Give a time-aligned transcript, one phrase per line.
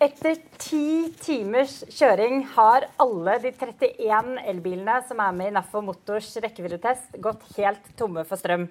[0.00, 6.30] Etter ti timers kjøring har alle de 31 elbilene som er med i NAFO Motors
[6.40, 8.64] rekkeviddetest, gått helt tomme for strøm.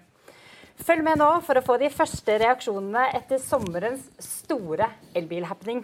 [0.81, 5.83] Følg med nå for å få de første reaksjonene etter sommerens store elbilhappening.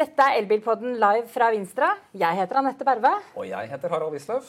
[0.00, 1.92] Dette er Elbilpodden live fra Vinstra.
[2.16, 3.12] Jeg heter Anette Berve.
[3.36, 4.48] Og jeg heter Harald Wisløff.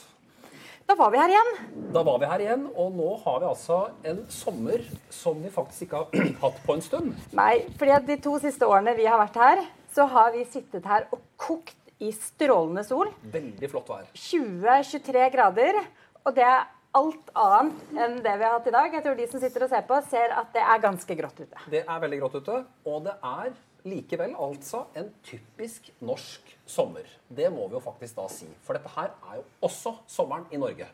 [0.88, 1.53] Da var vi her igjen.
[1.91, 5.89] Da var vi her igjen, og nå har vi altså en sommer som vi faktisk
[5.89, 7.13] ikke har hatt på en stund.
[7.35, 11.07] Nei, fordi de to siste årene vi har vært her, så har vi sittet her
[11.13, 13.11] og kokt i strålende sol.
[13.33, 14.07] Veldig flott vær.
[14.17, 15.83] 20-23 grader.
[16.23, 16.66] Og det er
[16.97, 18.95] alt annet enn det vi har hatt i dag.
[18.97, 21.67] Jeg tror de som sitter og ser på, ser at det er ganske grått ute.
[21.73, 27.07] Det er veldig grått ute, og det er likevel altså en typisk norsk sommer.
[27.27, 28.47] Det må vi jo faktisk da si.
[28.64, 30.88] For dette her er jo også sommeren i Norge.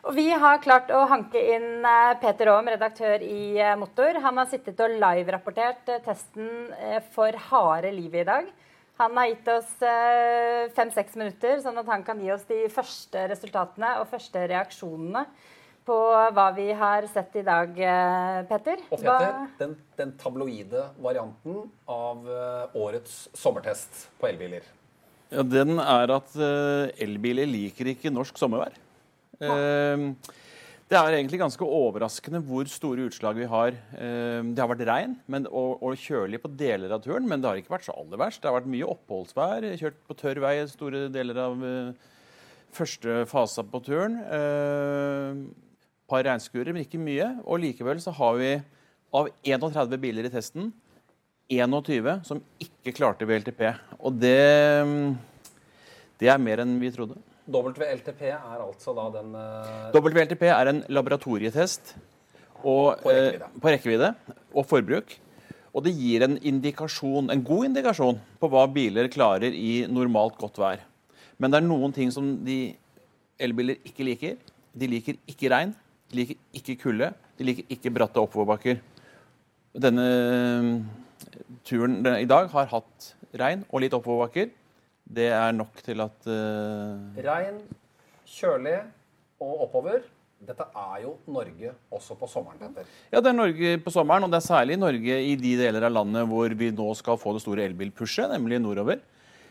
[0.00, 4.16] Og vi har klart å hanke inn eh, Peter Aam, redaktør i eh, Motor.
[4.24, 6.72] Han har sittet og live-rapportert eh, testen
[7.12, 8.50] for harde livet i dag.
[9.00, 9.68] Han har gitt oss
[10.76, 15.22] fem-seks minutter, sånn at han kan gi oss de første resultatene og første reaksjonene
[15.88, 15.96] på
[16.36, 17.72] hva vi har sett i dag,
[18.50, 18.82] Petter.
[18.92, 22.28] Og Peter, den, den, tabloide varianten av
[22.76, 24.68] årets sommertest på elbiler.
[25.32, 26.36] Ja, Den er at
[27.00, 28.76] elbiler liker ikke norsk sommervær.
[29.40, 30.06] Ja.
[30.90, 33.76] Det er egentlig ganske overraskende hvor store utslag vi har.
[33.94, 35.12] Eh, det har vært regn
[35.46, 38.40] og, og, kjølig på deler av turen, men det har ikke vært så aller verst.
[38.42, 39.68] Det har vært mye oppholdsvær.
[39.78, 42.10] Kjørt på tørr vei store deler av uh,
[42.74, 44.18] første fase på turen.
[44.18, 45.70] Et uh,
[46.10, 47.36] par regnskurer, men ikke mye.
[47.46, 48.52] Og likevel så har vi
[49.14, 50.72] av 31 biler i testen
[51.54, 53.68] 21 som ikke klarte VLTP.
[54.02, 54.42] Og det,
[56.18, 57.29] det er mer enn vi trodde.
[57.50, 59.90] WLTP er altså da den uh...
[59.96, 61.94] WLTP er en laboratorietest
[62.62, 63.48] og, på, rekkevidde.
[63.50, 64.12] Uh, på rekkevidde
[64.54, 65.16] og forbruk.
[65.70, 70.58] Og det gir en indikasjon, en god indikasjon på hva biler klarer i normalt godt
[70.58, 70.82] vær.
[71.38, 72.74] Men det er noen ting som de
[73.40, 74.38] elbiler ikke liker.
[74.76, 75.74] De liker ikke regn,
[76.10, 78.80] de liker ikke kulde, de liker ikke bratte oppoverbakker.
[79.78, 80.06] Denne
[81.66, 84.50] turen i dag har hatt regn og litt oppoverbakker.
[85.10, 87.20] Det er nok til at uh...
[87.24, 87.60] Regn,
[88.30, 88.78] kjølig
[89.42, 90.04] og oppover.
[90.40, 92.60] Dette er jo Norge også på sommeren.
[92.62, 92.92] Petter.
[93.12, 95.92] Ja, det er Norge på sommeren, og det er særlig Norge i de deler av
[95.98, 99.02] landet hvor vi nå skal få det store elbilpushet, nemlig nordover.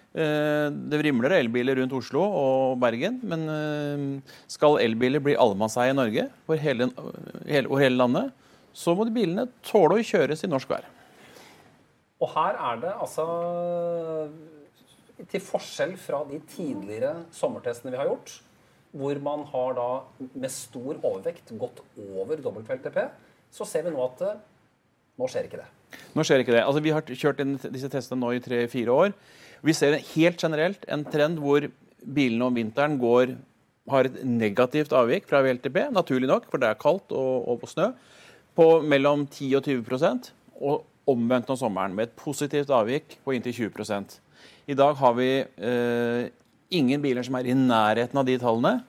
[0.09, 5.97] Eh, det vrimler elbiler rundt Oslo og Bergen, men eh, skal elbiler bli allemannseie i
[5.97, 6.87] Norge og hele,
[7.45, 8.31] hele, hele, landet,
[8.73, 10.87] så må de bilene tåle å kjøres i norsk vær.
[12.19, 13.27] Og her er det altså
[15.27, 18.37] til forskjell fra de tidligere sommertestene vi har gjort,
[18.95, 19.89] hvor man har da
[20.31, 23.01] med stor overvekt gått over WLTP,
[23.53, 24.39] så ser vi nå at eh,
[25.19, 25.67] nå skjer ikke det.
[26.15, 26.63] Nå skjer ikke det.
[26.63, 27.43] Altså, vi har kjørt
[27.73, 29.13] disse testene nå i tre-fire år.
[29.65, 31.67] Vi ser helt generelt en trend hvor
[31.99, 33.35] bilene om vinteren går,
[33.89, 37.89] har et negativt avvik fra VLTP, naturlig nok, for det er kaldt og, og snø,
[38.55, 43.71] på mellom 10 og 20% og omvendt om sommeren, med et positivt avvik på inntil
[43.71, 44.19] 20
[44.69, 46.29] i dag har vi eh,
[46.69, 48.79] ingen biler som er i nærheten av de tallene.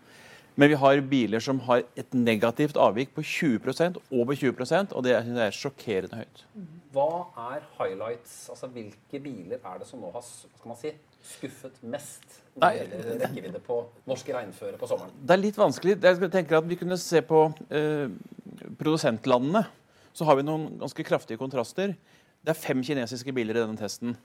[0.61, 5.15] Men vi har biler som har et negativt avvik på 20% over 20% og det
[5.17, 6.43] er sjokkerende høyt.
[6.93, 7.07] Hva
[7.55, 8.35] er highlights?
[8.53, 10.93] Altså, Hvilke biler er det som nå har si,
[11.31, 13.79] skuffet mest når det gjelder rekkevidde på
[14.11, 15.15] norsk regnføre på sommeren?
[15.17, 15.97] Det er litt vanskelig.
[16.03, 18.11] Jeg tenker at Vi kunne se på eh,
[18.77, 19.65] produsentlandene.
[20.13, 21.95] Så har vi noen ganske kraftige kontraster.
[22.43, 24.19] Det er fem kinesiske biler i denne testen.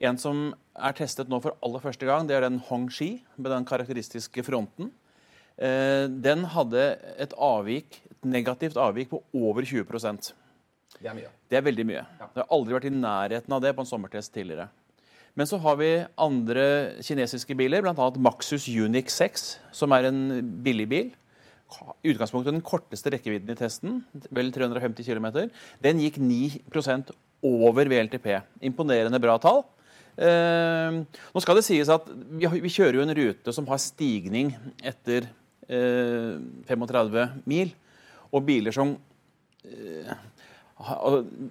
[0.00, 3.66] En som er testet nå for aller første gang, det er den Hongxi med den
[3.68, 4.90] karakteristiske fronten.
[5.60, 6.84] Eh, den hadde
[7.20, 10.32] et avvik, et negativt avvik på over 20%
[10.98, 11.32] Det er mye.
[11.50, 12.04] Det er veldig mye.
[12.20, 12.28] Ja.
[12.32, 14.68] Det har aldri vært i nærheten av det på en sommertest tidligere.
[15.34, 15.90] Men så har vi
[16.20, 16.64] andre
[17.00, 18.08] kinesiske biler, bl.a.
[18.20, 20.20] Maxus Unix 6, som er en
[20.64, 21.12] billig bil.
[22.04, 25.48] I utgangspunktet den korteste rekkevidden i testen, vel 350 km.
[25.80, 28.28] Den gikk 9% over VLTP.
[28.68, 29.64] Imponerende bra tall.
[30.12, 30.98] Eh,
[31.32, 34.52] nå skal det sies at vi, vi, kjører jo en rute som har stigning
[34.84, 35.24] etter
[35.68, 36.36] eh,
[36.68, 37.72] 35 mil,
[38.32, 38.94] og biler som
[39.64, 40.12] eh,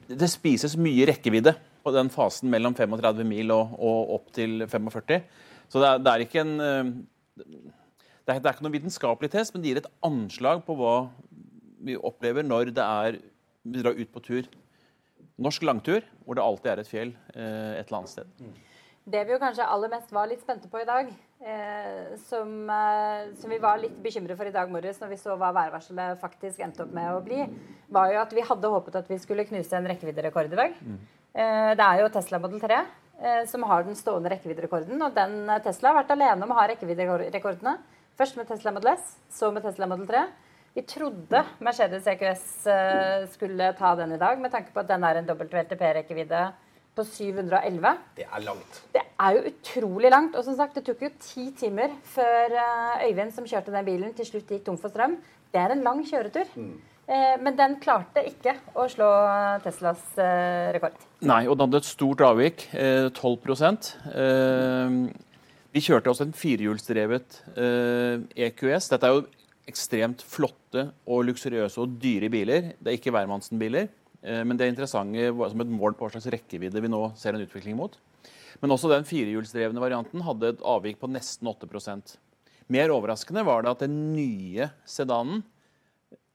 [0.09, 5.21] Det spises mye rekkevidde på den fasen mellom 35 mil og, og opp til 45.
[5.71, 6.95] Så det er, det er ikke en eh,
[7.41, 10.95] det er, det er ikke noen vitenskapelig test, men det gir et anslag på hva
[11.81, 13.17] vi opplever når det er,
[13.65, 14.45] vi drar ut på tur
[15.41, 18.35] norsk langtur hvor det alltid er et fjell eh, et eller annet sted.
[18.39, 18.53] Mm.
[19.11, 21.07] Det vi jo kanskje aller mest var litt spente på i dag,
[21.41, 25.33] eh, som, eh, som, vi var litt bekymret for i dag morges når vi så
[25.41, 27.47] hva værvarselet faktisk endte opp med å bli,
[27.89, 30.77] var jo at vi hadde håpet at vi skulle knuse en rekkevidderekord i dag.
[30.85, 31.01] Mm.
[31.31, 32.83] Eh, det er jo Tesla Model 3.
[33.21, 35.01] eh, som har den stående rekkevidderekorden.
[35.01, 37.75] Og den eh, Tesla har vært alene om å ha rekkevidderekordene.
[38.17, 40.23] Først med Tesla Model S, så med Tesla Model 3.
[40.71, 45.03] Vi trodde Mercedes EQS eh, skulle ta den i dag, med tanke på at den
[45.03, 46.43] er en WLTP-rekkevidde
[46.95, 47.97] på 711.
[48.15, 48.77] Det er langt.
[48.93, 50.37] Det er jo utrolig langt.
[50.39, 54.13] Og som sagt, det tok jo ti timer før eh, Øyvind, som kjørte den bilen,
[54.15, 55.17] til slutt gikk tom for strøm.
[55.51, 56.55] Det er en lang kjøretur.
[56.55, 56.71] Mm.
[57.11, 59.09] Eh, men den klarte ikke å slå
[59.65, 60.07] Teslas
[60.71, 60.95] rekord.
[61.19, 62.69] Nei, og den hadde et stort avvik.
[63.19, 63.91] 12%
[65.71, 67.41] Vi kjørte også en firehjulsdrevet
[68.47, 68.91] EQS.
[68.95, 69.27] Dette er jo
[69.69, 72.71] ekstremt flotte og luksuriøse og dyre biler.
[72.79, 73.89] Det er ikke hvermannsen-biler.
[74.21, 77.37] Eh, men det er interessante som et mål på hva slags rekkevidde vi nå ser
[77.37, 77.97] en utvikling mot.
[78.61, 82.17] Men også den firehjulsdrevne varianten hadde et avvik på nesten 8%
[82.71, 85.41] Mer overraskende var det at den nye sedanen,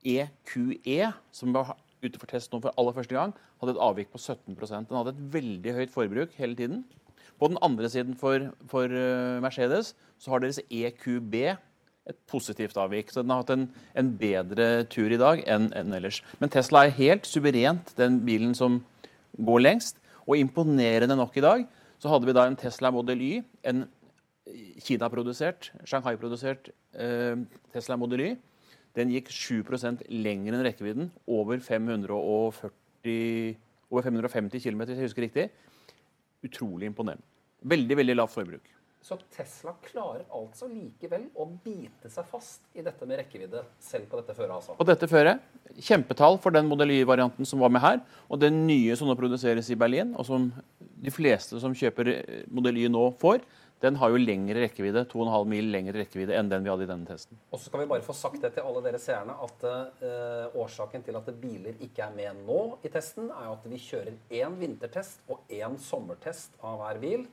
[0.05, 1.71] EQE, e, som var
[2.03, 5.15] ute for test nå for aller første gang, hadde et avvik på 17% Den hadde
[5.15, 6.83] et veldig høyt forbruk hele tiden.
[7.41, 11.35] På den andre siden for, for eh, Mercedes så har deres EQB
[12.07, 13.11] et positivt avvik.
[13.11, 13.67] Så den har hatt en,
[13.97, 16.21] en bedre tur i dag enn, enn, ellers.
[16.41, 18.81] Men Tesla er helt suverent den bilen som
[19.37, 20.01] går lengst.
[20.27, 21.67] Og imponerende nok i dag
[22.01, 23.31] så hadde vi da en Tesla Model Y,
[23.67, 23.85] en
[24.83, 27.35] Kina-produsert, Shanghai-produsert eh,
[27.73, 28.33] Tesla Model Y.
[28.97, 33.57] Den gikk 7% lenger enn rekkevidden, over 540
[33.89, 35.49] over 550 km, hvis jeg husker riktig.
[36.43, 37.23] Utrolig imponerende.
[37.67, 38.76] Veldig, veldig lavt forbruk.
[39.03, 44.19] Så Tesla klarer altså likevel å bite seg fast i dette med rekkevidde, selv på
[44.19, 44.55] dette føret.
[44.57, 44.75] altså.
[44.79, 45.45] På dette føret,
[45.77, 48.01] Kjempetall for den Model Y-varianten som var med her.
[48.31, 50.49] Og den nye som nå produseres i Berlin, og som
[50.79, 53.43] de fleste som kjøper eh, Model Y nå får,
[53.83, 57.05] den har jo lengre rekkevidde, 2,5 mil lengre rekkevidde enn den vi hadde i denne
[57.05, 57.37] testen.
[57.51, 61.05] Og så skal vi bare få sagt det til alle dere seerne, at uh, årsaken
[61.05, 64.57] til at biler ikke er med nå i testen, er jo at vi kjører én
[64.57, 67.27] vintertest og én sommertest av hver bil.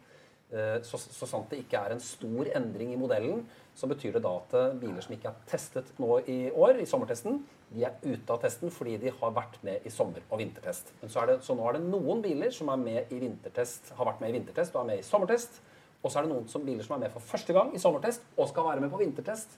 [0.53, 3.43] Eh, så, så, sant det ikke er en stor endring i modellen,
[3.75, 6.89] så betyr det da at eh, biler som ikke er testet nå i år, i
[6.89, 7.41] sommertesten,
[7.75, 10.93] de er ute av testen fordi de har vært med i sommer- og vintertest.
[11.09, 14.31] Så, det, så nå er det noen biler som er med i har vært med
[14.31, 15.59] i vintertest og er med i sommertest.
[16.05, 18.27] Og så er det noen som, biler som er med for første gang i sommertest
[18.37, 19.57] og skal være med på vintertest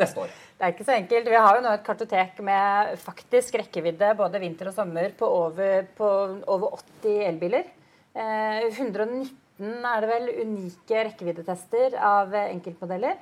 [0.00, 0.32] neste år.
[0.58, 1.30] Det er ikke så enkelt.
[1.30, 5.86] Vi har jo nå et kartotek med faktisk rekkevidde både vinter og sommer på over,
[5.94, 6.10] på
[6.50, 7.68] over 80 elbiler.
[8.14, 13.18] Eh, 119 13 er det vel unike rekkeviddetester av enkeltmodeller.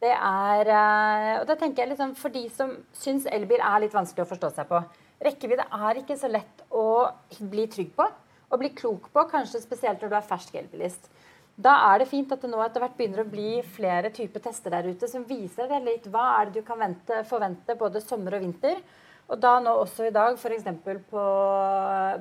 [0.00, 3.94] Det er, eh, og da tenker jeg liksom, For de som syns elbil er litt
[3.94, 4.80] vanskelig å forstå seg på
[5.24, 7.08] Rekkevidde er ikke så lett å
[7.38, 8.04] bli trygg på
[8.50, 11.08] og bli klok på, kanskje spesielt når du er fersk elbilist.
[11.56, 14.74] Da er det fint at det nå etter hvert begynner å bli flere typer tester
[14.74, 18.36] der ute som viser deg litt hva er det du kan vente, forvente både sommer
[18.36, 18.82] og vinter.
[19.30, 20.66] Og da nå også i dag f.eks.
[21.10, 21.24] På,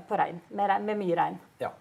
[0.08, 1.40] på regn, med, med mye regn.
[1.62, 1.74] Ja.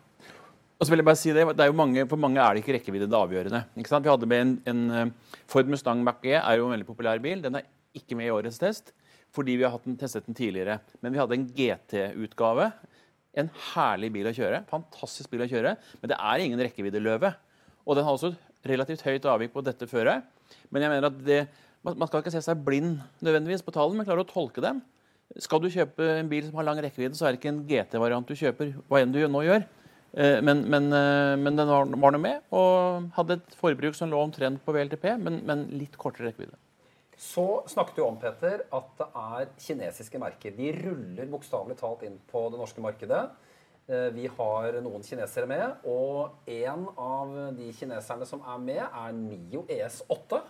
[0.83, 2.65] Og så vil jeg bare si det, det er jo mange, For mange er det
[2.65, 3.61] ikke rekkevidde det avgjørende.
[3.79, 4.03] Ikke sant?
[4.03, 7.39] Vi hadde med en, en eh, Ford Mustang Mach-E er jo en veldig populær bil.
[7.45, 8.91] Den er ikke med i årets test
[9.33, 10.81] fordi vi har den, testet den tidligere.
[11.01, 12.67] Men vi hadde en GT-utgave.
[13.39, 14.65] En herlig bil å kjøre.
[14.69, 15.77] Fantastisk bil å kjøre.
[16.03, 17.31] Men det er ingen rekkeviddeløve.
[17.87, 20.27] Og den har også et relativt høyt avvik på dette føret.
[20.75, 21.39] Men jeg mener at det,
[21.87, 24.83] man skal ikke se seg blind nødvendigvis på tallene, men klare å tolke dem.
[25.47, 28.29] Skal du kjøpe en bil som har lang rekkevidde, så er det ikke en GT-variant
[28.29, 28.75] du kjøper.
[28.91, 29.65] hva enn du nå gjør.
[30.13, 34.21] Eh, men, men, eh, men, den var, var med, og hadde et forbruk som lå
[34.21, 36.59] omtrent på VLTP, men, men litt kortere rekkevidde.
[37.23, 40.55] Så snakket du om Peter, at det er kinesiske merker.
[40.57, 43.23] De ruller bokstavelig talt inn på det norske markedet.
[43.89, 49.17] Eh, vi har noen kinesere med, og en av de kineserne som er med, er
[49.17, 50.43] Nio ES8.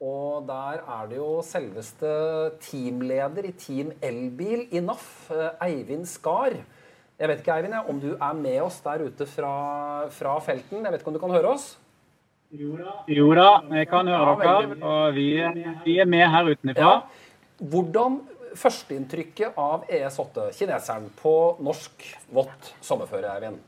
[0.00, 2.10] Og der er det jo selveste
[2.64, 5.10] teamleder i Team Elbil i NAF,
[5.60, 6.56] Eivind Skar,
[7.20, 9.52] jeg vet ikke, Eivind, om du er med oss der ute fra,
[10.14, 10.80] fra felten.
[10.80, 11.74] Jeg vet ikke om du kan høre oss?
[12.50, 14.78] Jo da, jeg kan høre ja, dere.
[14.80, 15.26] Og vi,
[15.84, 16.94] vi, er med her utenfra.
[16.96, 17.66] Ja.
[17.70, 18.16] Hvordan
[18.56, 23.60] førsteinntrykket av ES8, kineseren, på norsk vått sommerføre, Eivind?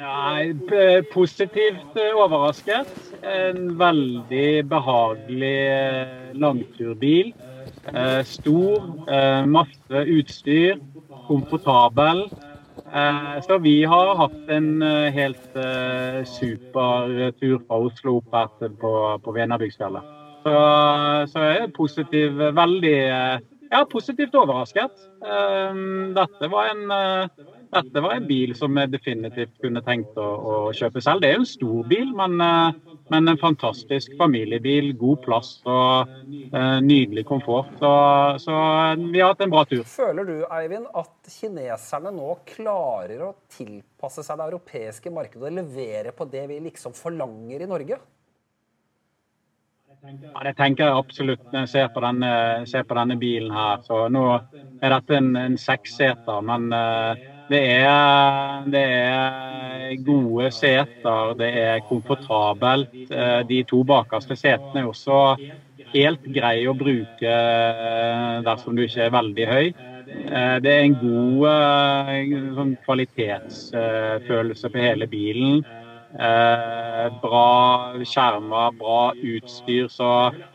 [0.00, 0.54] Nei,
[1.12, 2.88] positivt overrasket.
[3.20, 7.34] En veldig behagelig eh, langturbil.
[7.94, 10.78] Eh, stor, eh, masse utstyr
[11.26, 12.30] komfortabel.
[12.94, 18.74] Eh, så vi har hatt en eh, helt eh, super tur fra Oslo opp her
[18.80, 18.94] på,
[19.24, 20.16] på Venabygdsfjellet.
[20.40, 20.56] Så,
[21.32, 25.02] så jeg er positiv, veldig ja, positivt overrasket.
[26.16, 26.86] Dette var en
[27.70, 31.22] dette var en bil som jeg definitivt kunne tenkt å, å kjøpe selv.
[31.22, 34.92] Det er jo en stor bil, men, eh, men en fantastisk familiebil.
[34.98, 37.72] God plass og eh, nydelig komfort.
[37.78, 37.90] Så,
[38.44, 38.54] så,
[39.10, 39.82] vi har hatt en bra tur.
[39.88, 46.14] Føler du Eivind, at kineserne nå klarer å tilpasse seg det europeiske markedet og levere
[46.16, 48.00] på det vi liksom forlanger i Norge?
[50.00, 52.30] Ja, det tenker jeg absolutt når jeg ser på denne,
[52.70, 53.82] ser på denne bilen her.
[53.84, 61.34] Så nå er dette en, en seksseter, men uh, det, er, det er, gode seter,
[61.38, 62.92] det er komfortabelt.
[63.10, 65.20] Uh, de to bakerste setene er også
[65.90, 69.72] helt greie å bruke uh, dersom du ikke er veldig høy.
[70.10, 71.44] Det er en god
[72.56, 75.60] sånn kvalitetsfølelse på hele bilen.
[76.10, 79.88] Eh, bra skjermer, bra utstyr.
[79.88, 80.08] Så,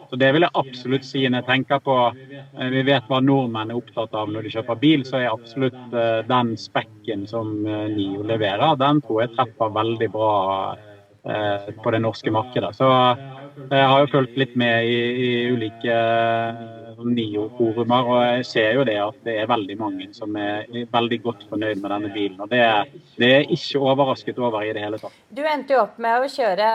[0.10, 3.72] så, det vil jeg absolutt si når jeg tenker på eh, Vi vet hva nordmenn
[3.72, 8.26] er opptatt av når de kjøper bil, så er absolutt eh, den spekken som NIO
[8.28, 10.34] leverer, den tror jeg treffer veldig bra
[11.26, 12.68] på det norske markedet.
[12.78, 12.86] Så
[13.72, 15.96] jeg har jo fulgt litt med i, i ulike
[17.14, 21.46] NIO-forumer, og jeg ser jo det at det er veldig mange som er veldig godt
[21.50, 22.40] fornøyd med denne bilen.
[22.42, 22.64] og Det,
[23.20, 25.16] det er ikke overrasket over i det hele tatt.
[25.30, 26.68] Du endte jo opp med å kjøre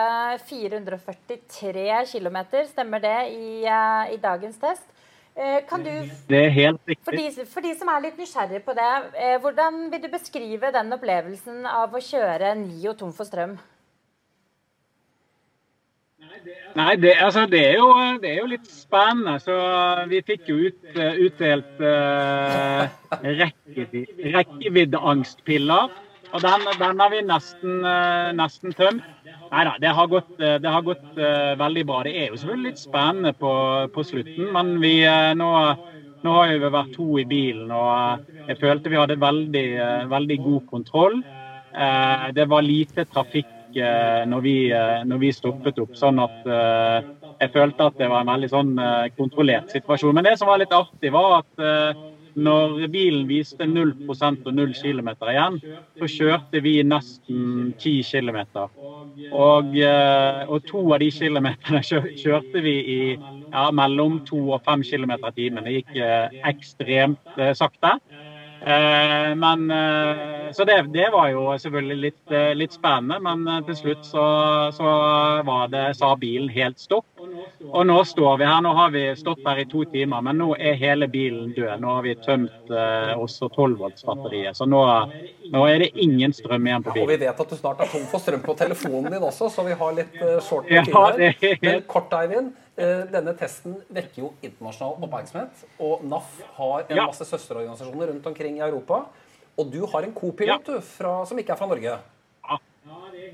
[0.47, 4.89] 443 km, stemmer det, i, eh, i dagens test?
[5.35, 5.91] Eh, kan du,
[6.29, 7.05] det er helt riktig.
[7.07, 10.73] For de, for de, som er litt nysgjerrige på det, eh, hvordan vil du beskrive
[10.75, 13.55] den opplevelsen av å kjøre NIO tom for strøm?
[16.79, 17.89] Nei, det, altså, det, er jo,
[18.23, 19.39] det, er jo, litt spennende.
[19.43, 19.57] Så
[20.11, 22.87] vi fikk jo ut, uh, utdelt uh,
[24.37, 25.85] rekkeviddeangstpiller.
[26.31, 29.07] Og den, den, har vi nesten, uh, nesten tømt.
[29.51, 32.05] Nei da, det har gått, det har gått uh, veldig bra.
[32.07, 33.53] Det er jo selvfølgelig litt spennende på,
[33.95, 34.95] på slutten, men vi,
[35.35, 35.51] nå,
[36.23, 39.69] nå, har vi vært to i bilen, og jeg følte vi hadde veldig,
[40.13, 41.17] veldig god kontroll.
[42.35, 45.95] det var lite trafikk Eh, når vi, eh, når vi stoppet opp.
[45.99, 47.09] Sånn at eh,
[47.41, 48.73] jeg følte at det var en veldig sånn
[49.17, 50.15] kontrollert situasjon.
[50.17, 51.97] Men det som var litt artig, var at
[52.37, 55.57] når bilen viste 0% og 0 km igjen,
[55.97, 58.43] så kjørte vi nesten 10 km.
[59.33, 65.17] Og, og, to av de kilometerne kjørte vi i ja, mellom 2 og 5 km
[65.17, 65.65] i timen.
[65.65, 65.97] Det gikk
[66.53, 67.97] ekstremt sakte.
[68.67, 73.77] Eh, men, eh, så det, det, var jo selvfølgelig litt, eh, litt spennende, men til
[73.79, 74.25] slutt så,
[74.77, 74.91] så
[75.73, 77.07] det, sa bilen helt stopp.
[77.71, 78.61] Og nå står vi her.
[78.65, 81.81] Nå har vi stått her i to timer, men nå er hele bilen død.
[81.81, 82.73] Nå har vi tømt
[83.17, 84.81] også 12-voltsbatteriet, så nå,
[85.53, 87.07] nå, er det ingen strøm igjen på bilen.
[87.07, 89.65] Og vi vet at du snart er tom for strøm på telefonen din også, så
[89.65, 91.55] vi har litt short med ja.
[91.63, 92.53] Men kort, Eivind.
[92.79, 95.65] Eh, denne testen vekker jo internasjonal oppmerksomhet.
[95.83, 99.05] Og NAF har en masse søsterorganisasjoner rundt omkring i Europa.
[99.59, 101.99] Og du har en co-pilot som ikke er fra Norge.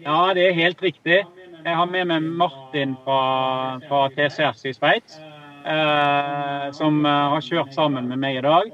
[0.02, 1.21] Ja, det er helt riktig.
[1.66, 5.19] Jeg har med meg Martin fra, fra TCS i Sveits,
[5.66, 8.73] eh, som eh, har kjørt sammen med meg i dag.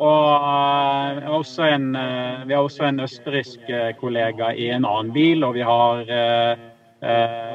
[0.00, 0.28] Og
[1.28, 5.64] eh, en, eh, vi har også en østerriksk kollega i en annen bil, og vi
[5.66, 6.69] har Eh,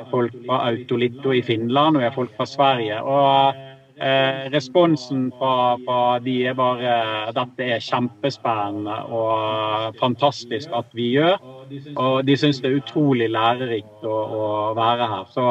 [0.10, 2.98] folk fra Autolitto i Finland, og vi har folk fra Sverige.
[3.02, 3.66] Og
[3.98, 6.96] eh, responsen fra, fra, de er bare
[7.36, 11.38] dette er kjempespennende og fantastisk at vi gjør.
[11.96, 15.30] Og de syns det er utrolig lærerikt å, å være her.
[15.36, 15.48] Så,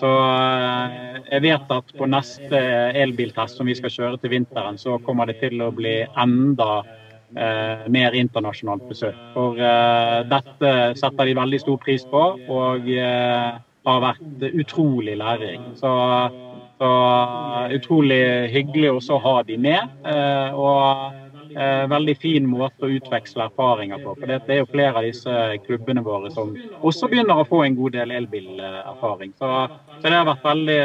[0.00, 2.62] så eh, jeg vet at på neste
[3.04, 6.84] elbiltest som vi skal kjøre til vinteren, så kommer det til å bli enda
[7.36, 9.18] eh, mer internasjonalt besøk.
[9.34, 15.70] For eh, dette setter de veldig stor pris på, og eh, har vært utrolig læring.
[15.78, 15.92] Så,
[16.80, 16.90] så,
[17.76, 19.94] utrolig hyggelig også å ha de med.
[20.08, 21.22] Eh, og
[21.56, 24.12] Eh, veldig fin måte å utveksle erfaringer på.
[24.18, 26.50] For Det er jo flere av disse klubbene våre som
[26.84, 29.32] også begynner å få en god del elbilerfaring.
[29.38, 29.52] Så,
[29.94, 30.80] så, det har vært veldig,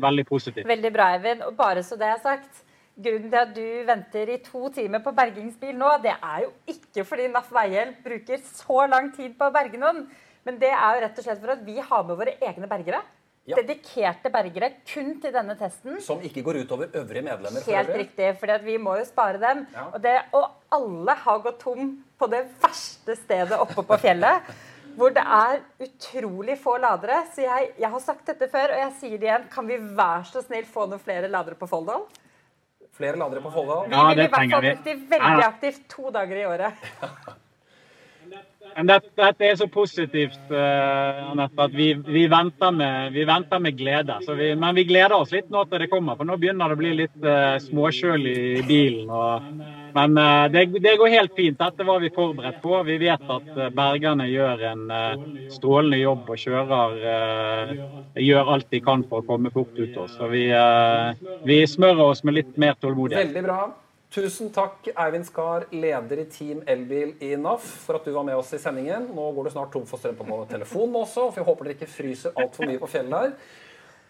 [0.00, 0.68] veldig positivt.
[0.70, 1.44] Veldig bra, Eivind.
[1.44, 2.63] Og bare så det er sagt,
[2.94, 7.02] Grunnen til at du venter i to timer på bergingsbil nå, det er jo ikke
[7.08, 10.04] fordi NAF Veihjelp bruker så lang tid på å berge noen.
[10.46, 13.00] Men det er jo rett og slett for at vi har med våre egne bergere.
[13.44, 13.58] Ja.
[13.58, 15.98] Dedikerte bergere kun til denne testen.
[16.00, 17.64] Som ikke går utover øvrige medlemmer?
[17.66, 19.66] Helt for riktig, for vi må jo spare dem.
[19.74, 19.88] Ja.
[19.90, 24.48] Og, det, og, alle har gått tom på det verste stedet oppe på fjellet.
[24.98, 27.24] hvor det er utrolig få ladere.
[27.34, 29.48] Så jeg, jeg, har sagt dette før, og jeg sier det igjen.
[29.52, 32.06] Kan vi være så snill få noen flere ladere på Folldal?
[32.94, 33.88] Flere ladere på Folldal?
[33.90, 36.84] Ja, vi vil i hvert fall bruke de veldig aktivt to dager i året.
[38.74, 43.60] Det dette, dette, er så positivt, uh, Anette, at vi, vi, venter med, vi, venter
[43.62, 44.16] med, glede.
[44.34, 46.82] Vi, men vi gleder oss litt nå til det kommer, for nå begynner det å
[46.82, 49.10] bli litt uh, småkjølig i bilen.
[49.10, 51.58] og Men uh, det, det, går helt fint.
[51.58, 52.74] Dette var vi forberedt på.
[52.88, 56.98] Vi vet at uh, bergerne gjør en uh, strålende jobb og kjører
[58.18, 59.94] gjør alt de kan for å komme fort ut.
[59.94, 60.18] Også.
[60.18, 60.44] Så vi,
[61.46, 63.30] vi smører oss med litt mer tålmodighet.
[63.30, 63.62] Veldig bra.
[64.14, 68.38] Tusen takk, Eivind Skar, leder i Team Elbil i NAF, for at du var med
[68.38, 69.08] oss i sendingen.
[69.10, 71.90] Nå går du snart tom for strøm på telefonen også, for vi håper dere ikke
[71.90, 73.32] fryser altfor mye på fjellet her.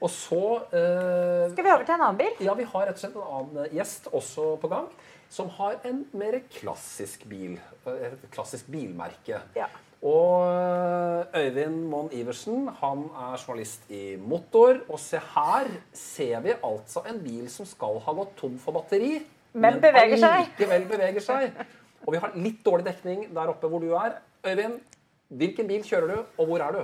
[0.05, 0.43] Og så
[0.77, 1.47] eh...
[1.55, 2.35] Skal vi over til en annen bil?
[2.45, 4.91] Ja, vi har rett og slett en annen gjest også på gang.
[5.33, 7.59] Som har en mer klassisk bil.
[7.87, 9.41] Et klassisk bilmerke.
[9.57, 9.69] Ja.
[10.05, 14.83] Og eh, Øyvind Monn Iversen han er journalist i Motor.
[14.89, 19.23] Og se her ser vi altså en bil som skal ha gått tom for batteri
[19.55, 20.49] men beveger seg.
[20.51, 21.59] likevel beveger seg.
[22.05, 24.19] Og vi har litt dårlig dekning der oppe hvor du er.
[24.45, 24.81] Øyvind,
[25.29, 26.83] hvilken bil kjører du, og hvor er du?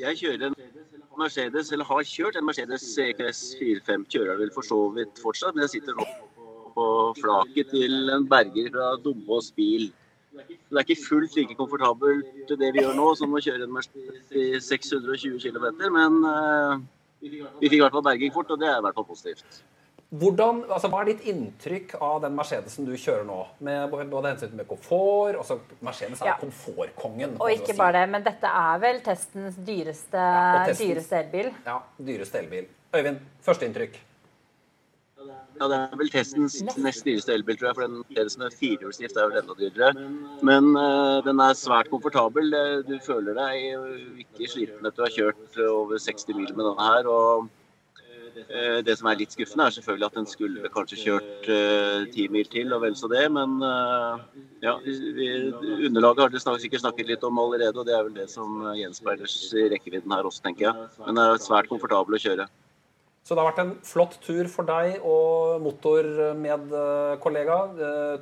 [0.00, 0.53] Jeg kjører
[1.14, 4.06] en Mercedes, eller har kjørt en Mercedes CKS 45.
[4.10, 6.06] Kjører vel for så vidt fortsatt, men jeg sitter nå
[6.74, 6.86] på
[7.20, 9.92] flaket til en berger fra Dombås bil.
[10.34, 14.34] Det er ikke fullt like komfortabelt det vi gjør nå, som å kjøre en Mercedes
[14.34, 16.82] i 620 km, men uh,
[17.22, 17.30] vi
[17.70, 19.62] fikk i hvert fall berging fort, og det er i hvert fall positivt.
[20.14, 23.38] Hvordan, altså, hva er ditt inntrykk av den Mercedesen du kjører nå?
[23.66, 26.34] Med både hensyn til komfort altså Mercedes er ja.
[26.38, 27.34] komfortkongen.
[27.42, 27.78] Og ikke si.
[27.80, 31.48] bare det, men dette er vel testens dyreste, ja, testens, dyreste elbil?
[31.66, 31.78] Ja,
[32.10, 32.68] dyreste elbil.
[32.94, 33.98] Øyvind, førsteinntrykk?
[35.24, 37.78] Ja, det er vel testens nest dyreste elbil, tror jeg.
[37.80, 40.06] For den Mercedesen med firehjulsdrift er vel enda dyrere.
[40.46, 42.54] Men uh, den er svært komfortabel.
[42.86, 47.10] Du føler deg ikke sliten etter å ha kjørt over 60 mil med denne her.
[47.10, 47.62] og Eh,
[48.86, 52.48] det som er litt skuffende, er selvfølgelig at den skulle kanskje kjørt eh, ti mil
[52.50, 53.24] til, og vel så det.
[53.32, 54.14] Men eh,
[54.64, 55.28] ja, vi,
[55.88, 58.48] underlaget har dere sikkert snakket litt om allerede, og det er vel det som
[58.78, 60.74] gjenspeiles i rekkevidden her også, tenker jeg.
[61.06, 62.48] Men det er svært komfortabel å kjøre.
[63.24, 67.58] Så det har vært en flott tur for deg og motormedkollega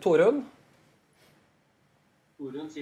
[0.05, 0.45] Torunn.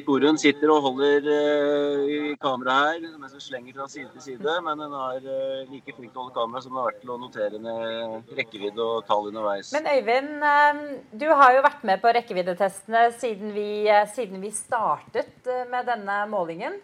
[0.07, 4.55] Torunn sitter og holder uh, i kameraet her mens hun slenger fra side til side.
[4.66, 7.14] Men hun er uh, like flink til å holde kamera som hun har vært til
[7.14, 9.73] å notere ned rekkevidde og tall underveis.
[9.77, 10.85] Men Øyvind, uh,
[11.23, 13.70] du har jo vært med på rekkeviddetestene siden vi,
[14.14, 16.81] siden vi startet med denne målingen.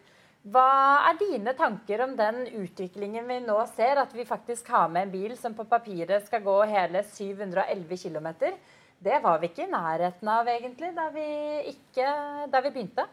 [0.47, 3.99] Hva er dine tanker om den utviklingen vi nå ser?
[3.99, 8.29] At vi faktisk har med en bil som på papiret skal gå hele 711 km.
[9.05, 11.27] Det var vi ikke i nærheten av, egentlig, da vi,
[11.73, 12.07] ikke,
[12.53, 13.05] da vi begynte.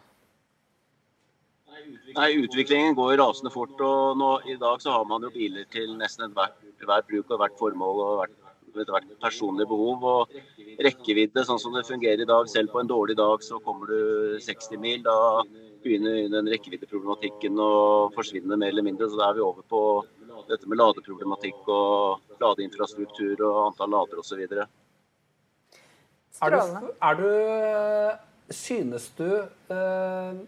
[2.13, 3.75] Nei, Utviklingen går rasende fort.
[3.81, 7.41] og nå, I dag så har man jo biler til nesten hvert, hver bruk og
[7.41, 10.03] hvert formål og hvert, hvert personlig behov.
[10.03, 10.35] og
[10.87, 14.39] Rekkevidde sånn som det fungerer i dag, selv på en dårlig dag så kommer du
[14.45, 15.01] 60 mil.
[15.03, 15.17] Da
[15.83, 17.73] begynner den rekkeviddeproblematikken å
[18.15, 19.09] forsvinne mer eller mindre.
[19.09, 19.81] så Da er vi over på
[20.47, 24.47] dette med ladeproblematikk og ladeinfrastruktur og antall lader osv.
[26.43, 30.41] Er du, er du Synes du eh,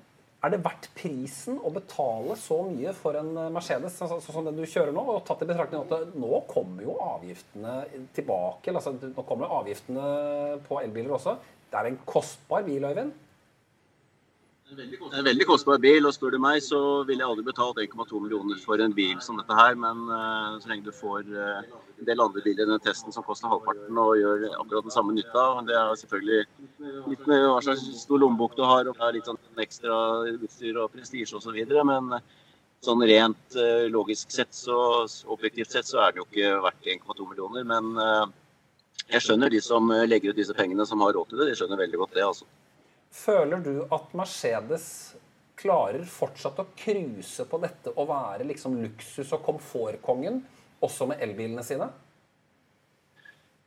[0.43, 4.65] Er det verdt prisen å betale så mye for en Mercedes sånn som den du
[4.67, 5.01] kjører nå?
[5.15, 7.79] Og tatt i betraktning at nå kommer jo avgiftene
[8.13, 8.69] tilbake.
[8.75, 11.39] Altså, nå kommer avgiftene på elbiler også.
[11.71, 13.15] Det er en kostbar bil, Øyvind?
[14.65, 18.57] En veldig kostbar bil, og spør du meg, så ville jeg aldri betalt 1,2 millioner
[18.63, 19.75] for en bil som dette her.
[19.77, 21.59] Men uh, så lenge du får uh,
[21.99, 25.13] en del andre biler i den testen som koster halvparten og gjør akkurat den samme
[25.13, 26.41] nytta, det er selvfølgelig
[27.11, 29.99] litt med hva slags stor lommebok du har, og det er litt sånn ekstra
[30.33, 31.61] utstyr og prestisje osv.
[31.91, 32.25] Men uh,
[32.89, 33.61] sånn rent
[33.93, 37.63] logisk sett, så objektivt sett, så er det jo ikke verdt 1,2 millioner.
[37.65, 37.95] Men
[39.09, 41.47] jeg skjønner de som legger ut disse pengene, som har råd til det.
[41.49, 42.45] De skjønner veldig godt det, altså.
[43.15, 44.87] Føler du at Mercedes
[45.55, 50.41] klarer fortsatt å cruise på dette og være liksom luksus- og komfortkongen,
[50.83, 51.87] også med elbilene sine?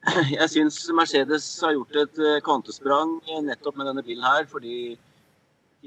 [0.36, 4.46] Jeg syns Mercedes har gjort et eh, kvantesprang nettopp med denne bilen her.
[4.50, 4.96] Fordi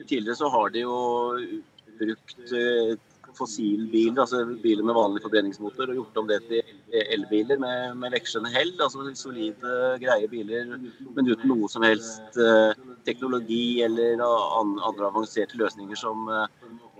[0.02, 0.98] tidligere så har de jo
[2.02, 2.96] brukt eh,
[3.38, 8.52] fossilbiler, altså biler med vanlig forbrenningsmotor, og gjort om det til elbiler med, med vekslende
[8.54, 8.72] hell.
[8.80, 10.76] Altså solide, greie biler,
[11.16, 12.72] men uten noe som helst uh,
[13.08, 16.48] teknologi eller andre avanserte løsninger som uh,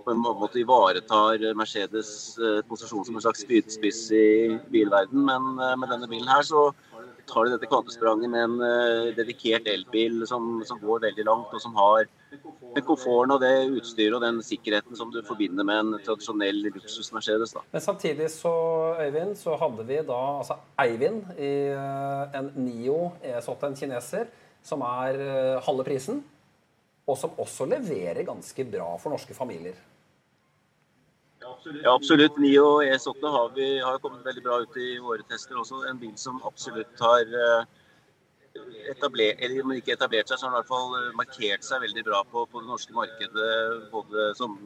[0.02, 4.26] på en måte ivaretar Mercedes uh, posisjon som en slags spydspiss i
[4.72, 5.26] bilverden.
[5.28, 6.70] Men med denne bilen her så
[7.30, 11.76] tar de dette kvantespranget med en dedikert elbil som, som går veldig langt, og som
[11.78, 12.08] har
[12.76, 17.54] med komforten og det utstyret og den sikkerheten som du forbinder med en tradisjonell luksus-Mercedes.
[17.72, 18.52] Men samtidig så,
[19.00, 24.28] Øyvind, så hadde vi da altså Eivind i eh, en Nio ES8, en kineser,
[24.62, 26.22] som er eh, halve prisen,
[27.06, 29.76] og som også leverer ganske bra for norske familier.
[31.42, 32.38] Ja, absolutt.
[32.38, 35.82] Nio ES8 har, vi, har kommet veldig bra ut i våre tester også.
[35.90, 37.81] En bil som absolutt har uh,
[38.92, 42.04] etablert, eller om ikke etablert seg, så har den i hvert fall markert seg veldig
[42.08, 43.52] bra på, på det norske markedet.
[43.92, 44.58] Både som,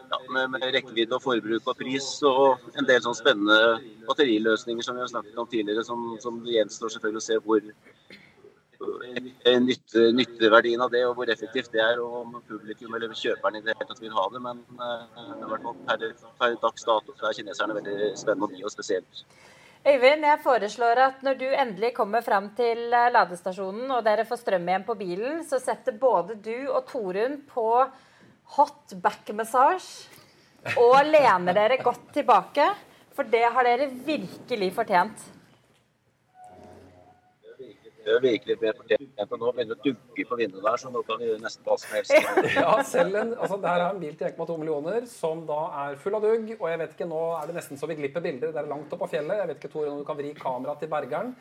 [0.00, 4.98] ja, med, med, rekkevidde og forbruk og pris, og en del sånn spennende batteriløsninger som
[4.98, 7.72] vi har snakket om tidligere, som, som det gjenstår selvfølgelig å se hvor
[9.62, 13.62] nytte, nytteverdien av det og hvor effektivt det er, og om publikum eller kjøperen i
[13.64, 14.42] det hele tatt vil ha det.
[14.42, 15.06] Men uh,
[15.38, 19.24] i hvert fall per, dags dato er kineserne veldig spennende å nye og spesielt.
[19.82, 24.38] Øyvind, jeg foreslår at når du endelig kommer fram til eh, ladestasjonen og dere får
[24.38, 27.64] strøm igjen på bilen, så setter både du og Torunn på
[28.54, 30.06] hot back massage
[30.78, 32.68] og lener dere godt tilbake.
[33.12, 35.26] For det har dere virkelig fortjent.
[38.02, 39.20] Det er virkelig mer fortjent.
[39.30, 41.94] Nå begynner å dugge på vinduet der, så nå kan vi gjøre nesten hva som
[41.94, 42.14] helst.
[42.58, 45.98] ja, selv en, altså, Det her er en bil til 1,2 millioner som da er
[46.02, 46.50] full av dugg.
[46.58, 48.54] Og jeg vet ikke, nå er det nesten så vi glipper bilder.
[48.54, 49.42] Det er langt opp på fjellet.
[49.42, 51.34] Jeg vet ikke, Tore, om du kan vri kameraet til Bergeren.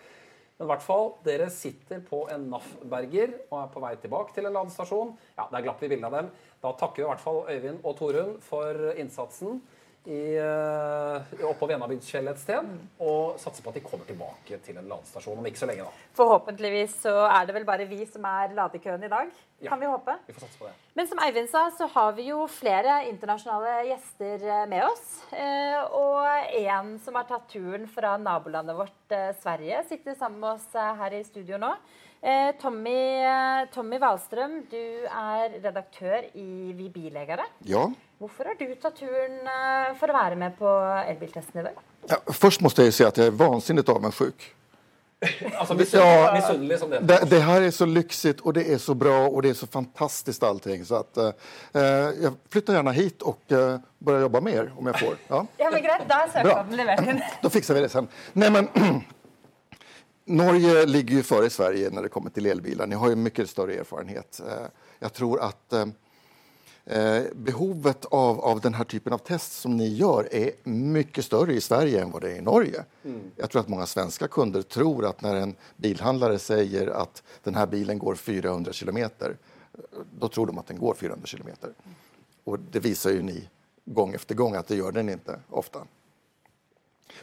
[0.61, 4.45] Men i hvert fall, dere sitter på en NAF-berger og er på vei tilbake til
[4.45, 5.15] en ladestasjon.
[5.39, 6.33] Ja, Der glapp vi bildet av dem.
[6.61, 9.63] Da takker vi i hvert fall Øyvind og Torunn for innsatsen
[10.09, 12.69] i, uh, oppå Venabygdfjellet et sted.
[13.05, 15.85] Og satser på at de kommer tilbake til en ladestasjon om ikke så lenge.
[15.85, 16.09] da.
[16.17, 19.29] Forhåpentligvis så er det vel bare vi som er ladekøen i dag.
[19.61, 20.17] Ja, kan vi håpe.
[20.25, 20.73] Vi får satse på det.
[20.97, 25.07] Men som Eivind sa, så har vi jo flere internasjonale gjester eh, med oss.
[25.29, 30.55] Uh, og en som har tatt turen fra nabolandet vårt, uh, Sverige, sitter sammen med
[30.55, 31.75] oss her i studio nå.
[32.61, 33.25] Tommy,
[33.73, 37.47] Tommy Wahlstrøm, du er redaktør i Vi bilegere.
[37.65, 37.87] Ja.
[38.21, 40.71] Hvorfor har du tatt turen eh, for å være med på
[41.09, 41.77] elbiltesten i dag?
[42.05, 44.43] Ja, først må jeg si at jeg er vansinnig avmennssjuk.
[45.59, 46.99] altså misunnelig som det.
[47.09, 47.17] det.
[47.31, 50.45] Det her er så lyksig, og det er så bra, og det er så fantastisk
[50.45, 50.83] allting.
[50.85, 51.81] Så at, uh,
[52.21, 55.17] jeg flytter gjerne hit og uh, begynner jobbe mer, om jeg får.
[55.31, 56.05] Ja, ja men greit.
[56.13, 57.23] Da er søknaden levert inn.
[57.41, 58.11] Da fikser vi det sen.
[58.37, 58.69] Nei, men
[60.41, 62.85] Norge ligger jo foran Sverige når det kommer til elbiler.
[62.85, 64.41] Ni har jo mye større erfarenhet.
[64.45, 65.81] Uh, jeg tror at
[67.33, 72.01] behovet av, av denne typen av test som ni gjør, er mye større i Sverige
[72.01, 72.83] enn vad det er i Norge.
[73.03, 73.21] Mm.
[73.37, 78.01] Jeg tror at mange svenske kunder tror at når en bilhandlare sier at denne bilen
[78.01, 79.37] går 400 kilometer,
[80.19, 81.73] da tror de at den går 400 kilometer.
[82.49, 83.39] Og det viser jo ni
[83.85, 85.85] gang efter gang at det gjør den ikke ofte.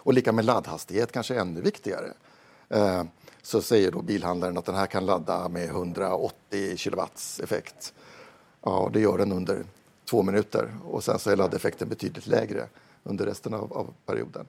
[0.05, 2.13] Og lika med laddhastighet, kanskje enda viktigere.
[2.69, 3.05] Eh,
[3.43, 7.03] så sier då bilhandlaren at den här kan lade med 180 kW
[7.43, 7.95] effekt.
[8.63, 9.65] Ja, det gör den under
[10.05, 12.69] två minuter och sen så är laddeffekten betydligt lägre
[13.03, 14.47] under resten av, av perioden.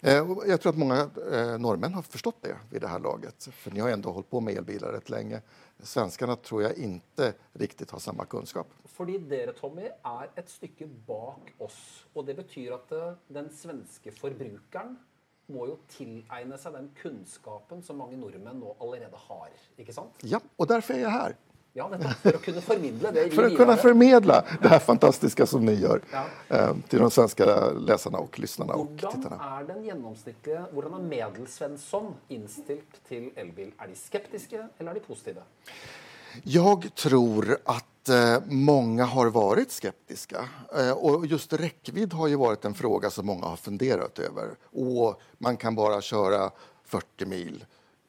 [0.00, 3.70] Eh, jag tror att många eh, norrmän har förstått det vid det här laget, för
[3.70, 5.40] ni har ändå hållit på med elbilar rätt länge.
[5.82, 8.66] Svenskarna tror jag inte riktigt har samma kunskap.
[8.84, 12.06] Fordi dere, Tommy, er et stykke bak oss.
[12.14, 14.96] Og det betyr at eh, den svenske forbrukeren
[15.52, 19.52] må jo tilegne seg den kunnskapen som mange nordmenn nå allerede har.
[19.78, 20.16] ikke sant?
[20.26, 21.36] Ja, og derfor er jeg her.
[21.76, 22.22] Ja, nettopp.
[22.22, 26.00] for å kunne formidle det For å kunne formidle det her fantastiske som ni gjør
[26.08, 26.22] ja.
[26.48, 27.48] eh, til de svenske
[27.84, 29.36] leserne og lytterne titterne.
[29.58, 33.74] Er den gjennomsnittlige, hvordan er Medelsvensson innstilt til elbil?
[33.76, 35.44] Er de skeptiske, eller er de positive?
[36.48, 40.48] Jeg tror at eh, mange har vært skeptiske.
[40.72, 44.56] Eh, og just rekkevidd har jo vært en spørsmål som mange har fundert over.
[44.72, 46.46] Og man kan bare kjøre
[46.88, 47.64] 40 mil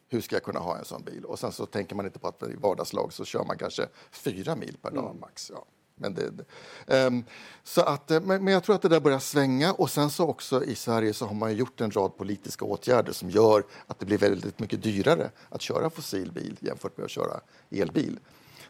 [0.09, 1.25] hur ska jag kunna ha en sån bil?
[1.25, 4.55] Och sen så tänker man inte på att i vardagslag så kör man kanske fyra
[4.55, 5.19] mil per dag mm.
[5.19, 5.51] max.
[5.53, 5.65] Ja.
[5.99, 7.25] Men, det, um,
[7.63, 10.27] så att, eh, men, men, jag tror att det där börjar svänga och sen så
[10.27, 14.05] också i Sverige så har man gjort en rad politiska åtgärder som gör att det
[14.05, 17.39] blir väldigt mycket dyrare att köra fossilbil jämfört med att köra
[17.69, 18.19] elbil.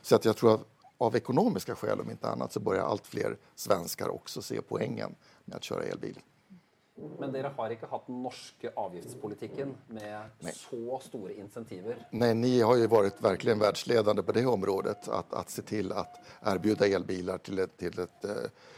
[0.01, 0.61] Så att jag tror att
[0.97, 5.55] av ekonomiska skäl om inte annat så börjar allt fler svenskar också se poängen med
[5.55, 6.19] att köra elbil.
[6.97, 10.53] Men dere har ikke hatt den norske avgiftspolitikken med Nei.
[10.57, 11.99] så store insentiver?
[12.17, 14.95] Nei, ni har jo vært virkelig verdensledende på det området.
[15.13, 18.71] At, at se til å tilby elbiler til et, til et uh,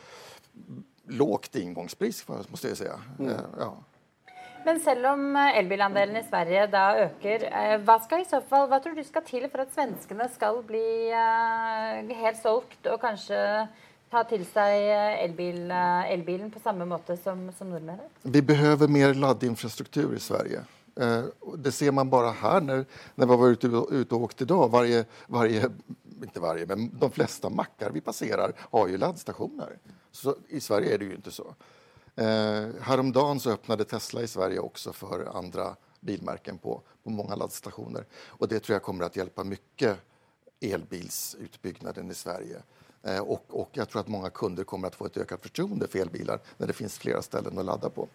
[1.16, 2.92] lågt inngangspris, må jeg si.
[3.20, 3.32] Mm.
[3.32, 3.72] Uh, ja.
[4.66, 7.46] Men selv om eh, elbilandelen i Sverige da øker,
[7.88, 11.08] hva, skal i så fall, hva tror du skal til for at svenskene skal bli
[11.16, 13.40] uh, helt solgt og kanskje
[14.12, 18.02] ta til seg eh, elbil, eh, elbilen på samme måte som, som nordmenn?
[18.24, 20.66] Vi behøver mer laddinfrastruktur i Sverige.
[21.00, 21.26] Eh,
[21.58, 24.66] det ser man bare her når, når vi var ute, ute og åkte i dag.
[24.74, 25.70] Varje, varje,
[26.28, 29.78] ikke varje, men de fleste makker vi passerer, har jo ladestasjoner.
[30.12, 31.48] Så I Sverige er det jo ikke så.
[32.20, 38.06] Eh, häromdagen så öppnade Tesla i Sverige også for andre bilmärken på, på mange laddstationer.
[38.40, 39.96] Og det tror jeg kommer å hjelpe mye
[40.60, 42.60] elbilsutbyggnaden i Sverige.
[43.04, 46.00] Eh, och, och, jag tror att många kunder kommer att få ett ökat förtroende för
[46.00, 48.08] elbilar när det finns flera ställen att ladda på.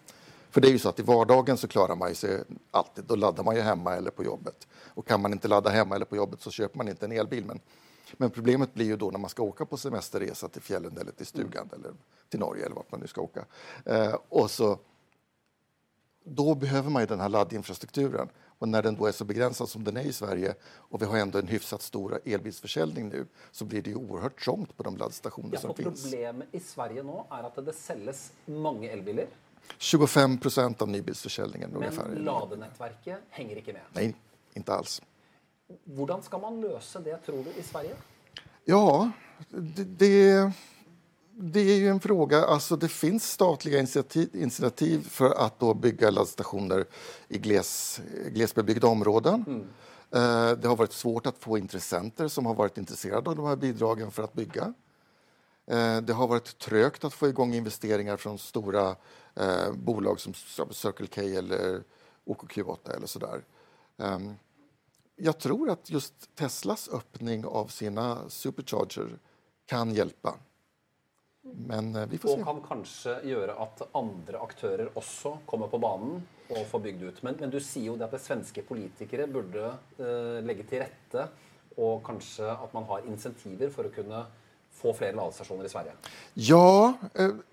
[0.49, 3.03] För det är ju så att i vardagen så klarar man sig alltid.
[3.05, 4.67] Då laddar man ju hemma eller på jobbet.
[4.73, 7.45] Och kan man inte ladda hemma eller på jobbet så köper man inte en elbil.
[7.45, 7.59] Men,
[8.13, 11.25] men problemet blir ju då när man ska åka på semesterresa till fjällen eller till
[11.25, 11.91] stugan eller
[12.29, 13.45] till Norge eller vart man nu ska åka.
[13.85, 14.79] Eh, och så,
[16.23, 18.29] då behöver man ju den här laddinfrastrukturen.
[18.59, 21.17] Och när den då är så begränsad som den är i Sverige och vi har
[21.17, 25.49] ändå en hyfsat stor elbilsförsäljning nu så blir det ju oerhört trångt på de laddstationer
[25.53, 26.03] Ja, som finns.
[26.03, 29.27] Problemet i Sverige nå er at det säljs mange elbiler,
[29.77, 32.15] 25 procent av nybilsförsäljningen men ungefär.
[32.15, 33.81] ladenettverket henger ikke med.
[33.93, 34.15] Nej,
[34.53, 35.01] inte alls.
[35.83, 37.95] Hvordan skal man løse det, tror du, i Sverige?
[38.65, 39.11] Ja,
[39.49, 40.51] det, det,
[41.37, 42.45] det är ju en fråga.
[42.45, 46.85] Alltså det finns statliga initiativ, initiativ för att då bygga laddstationer
[47.27, 49.67] i gles, glesbebyggda områden.
[50.11, 53.55] Eh, Det har varit svårt att få intressenter som har varit intresserade av de här
[53.55, 54.73] bidragen för att bygga.
[55.67, 58.95] Eh, Det har varit trögt att få igång investeringar från stora
[59.35, 60.33] eh, bolag som
[60.71, 61.83] Circle K eller
[62.25, 63.43] OKQ8 eller sådär.
[63.97, 64.33] Ehm,
[65.15, 69.19] jag tror att just Teslas öppning av sina supercharger
[69.65, 70.35] kan hjälpa.
[71.45, 76.23] Men eh, vi får Og kan kanskje gjøre at andre aktører også kommer på banen
[76.49, 77.21] og får bygd ut.
[77.25, 79.67] Men, men du sier jo det at det svenske politikere burde
[79.99, 81.27] eh, legge til rette,
[81.75, 84.25] og kanskje at man har insentiver for å kunne
[84.75, 85.91] få flere ladestasjoner i Sverige.
[86.33, 86.93] Ja,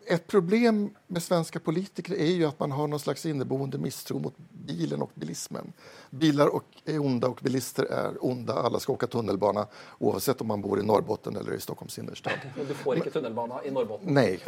[0.07, 4.37] et problem med svenske politikere er jo at man har noen slags inneboende mistro mot
[4.67, 5.73] bilen og bilismen.
[6.11, 6.51] Biler
[6.85, 8.53] er onde, och bilister er onda.
[8.53, 9.67] Alle skal åke tunnelbana
[9.99, 12.33] oavsett om man bor i Norrbotten eller i Stockholms innerstad.
[12.57, 14.15] Men du får ikke tunnelbana i Norrbotten.
[14.15, 14.39] Nei,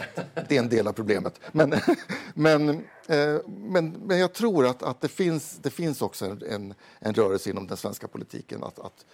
[0.49, 1.39] det er en del av problemet.
[1.53, 1.75] Men,
[2.35, 2.69] men,
[3.07, 7.67] eh, men, men jeg tror at, at det, fins også en, en, en rørelse innom
[7.67, 9.07] den svenske politiken at, att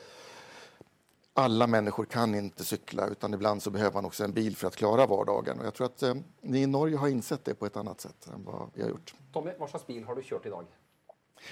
[1.34, 4.76] alla människor kan inte cykla utan ibland så behöver man också en bil för att
[4.76, 5.60] klara vardagen.
[5.60, 8.26] Och jag tror att eh, ni i Norge har insett det på ett annat sätt
[8.34, 9.14] än vad vi har gjort.
[9.32, 10.66] Tommy, hva slags bil har du kjørt i dag?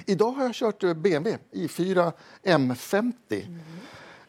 [0.07, 2.13] Idag har jag kört eh, BMW i4
[2.43, 3.59] M50.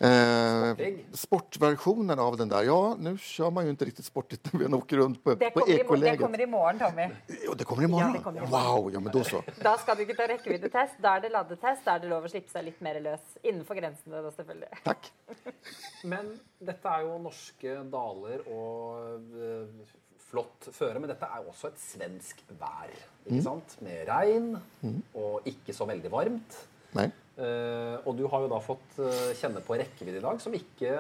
[0.02, 0.76] Eh,
[1.14, 2.64] sportversionen av den där.
[2.64, 5.60] Ja, nu kör man ju inte riktigt sportigt när vi åker runt på, Det på
[5.60, 5.74] kommer,
[6.08, 7.10] i, det kommer i morgen, Tommy.
[7.46, 8.08] Jo, det kommer imorgon?
[8.12, 8.76] Ja, det kommer imorgon.
[8.82, 9.44] Wow, ja men då så.
[9.62, 11.02] Da skal du ikke ta rekkeviddetest.
[11.04, 13.26] Da er det laddetest, Da er det lov å slippe seg litt mer løs.
[13.44, 14.72] Innenfor grensene, da, selvfølgelig.
[14.88, 15.12] Takk.
[16.04, 16.32] Men
[16.64, 19.96] dette er jo norske daler og eh,
[20.30, 22.92] flott føre, men dette er jo også et svensk vær.
[23.28, 23.76] ikke sant?
[23.84, 24.54] Med regn
[25.14, 26.62] og ikke så veldig varmt.
[26.96, 27.12] Nej.
[27.40, 30.92] Eh, og du har jo da fått uh, kjenne på rekkevidde i dag som ikke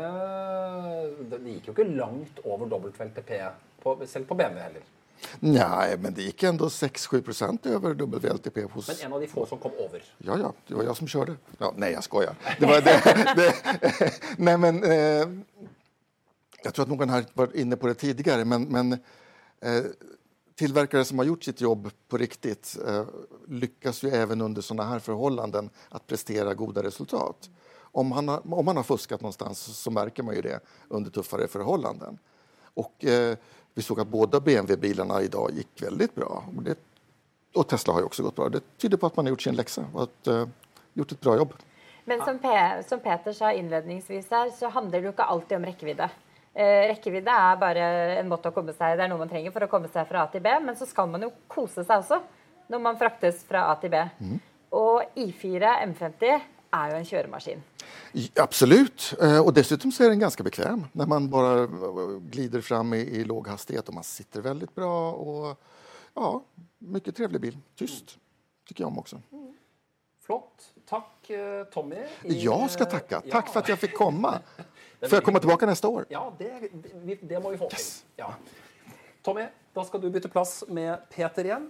[1.27, 3.33] Det det gikk jo ikke langt over WLTP,
[3.83, 4.85] på, selv på BMW heller.
[5.43, 7.17] Nei, men det gikk enda 6-7
[7.75, 8.87] over WLTP hos...
[8.87, 10.03] Men en av de få som kom over.
[10.23, 11.35] Ja, ja, det var jeg som kjørte.
[11.59, 12.39] Ja, nei, jeg skojar.
[12.59, 12.95] Det var det,
[13.39, 13.49] det,
[14.47, 15.35] Nei, men eh,
[16.63, 19.91] Jeg tror at noen her var inne på det tidligere, men, men eh,
[20.59, 23.03] tillverkare som har gjort sitt jobb på riktigt eh,
[23.47, 27.49] lyckas ju även under sådana här förhållanden att prestera goda resultat.
[27.91, 31.47] Om man, har, om han har fuskat någonstans så märker man ju det under tuffare
[31.47, 32.17] förhållanden.
[32.73, 33.37] Och eh,
[33.73, 36.43] vi såg att båda BMW-bilarna idag gick väldigt bra.
[36.57, 36.77] Och, det,
[37.55, 38.49] och Tesla har ju också gått bra.
[38.49, 40.47] Det tyder på att man har gjort sin läxa och att, eh,
[40.93, 41.53] gjort ett bra jobb.
[42.05, 42.47] Men som, P
[42.87, 46.09] som Peter sa innledningsvis her, så handler det jo ikke alltid om rekkevidde.
[46.55, 47.83] Eh, rekkevidde er bare
[48.19, 50.23] en måte å komme seg Det er noe man trenger for å komme seg fra
[50.25, 52.17] A til B, men så skal man jo kose seg også
[52.69, 54.01] når man fraktes fra A til B.
[54.77, 56.25] Og I4 M50
[56.73, 57.61] er jo en kjøremaskin.
[58.41, 59.13] Absolutt.
[59.17, 63.01] Og dessuten dessutom så er den ganske bekvem når man bara eh, glider fram i,
[63.21, 64.91] i låg hastighet Og man sitter veldig bra.
[65.17, 65.49] Og
[66.17, 66.33] ja,
[66.93, 67.57] mye trevlig bil.
[67.77, 68.17] Tyst.
[68.69, 69.21] Syns jeg om også.
[70.25, 70.67] Flott.
[70.89, 72.01] Takk, eh, Tommy.
[72.25, 73.41] I- skal takke, takk Ja.
[73.53, 74.39] for at jeg fikk fick komma.
[75.01, 76.05] Får jeg komme tilbake neste år?
[76.11, 76.49] Ja, det,
[76.83, 77.79] det, det må vi få til.
[78.19, 78.33] Ja.
[79.23, 81.69] Tommy, da skal du bytte plass med Peter igjen.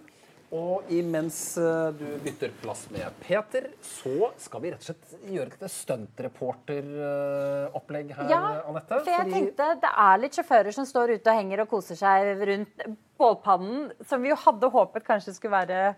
[0.50, 5.54] Og imens eh, du bytter plass med Peter, så skal vi rett og slett gjøre
[5.54, 8.98] et stuntreporteropplegg her, Ja, Anette.
[9.04, 11.94] for jeg fordi- tenkte det er litt sjåfører som står ute og henger og koser
[11.96, 12.74] seg rundt
[13.20, 15.94] bålpannen, som vi jo hadde håpet kanskje skulle være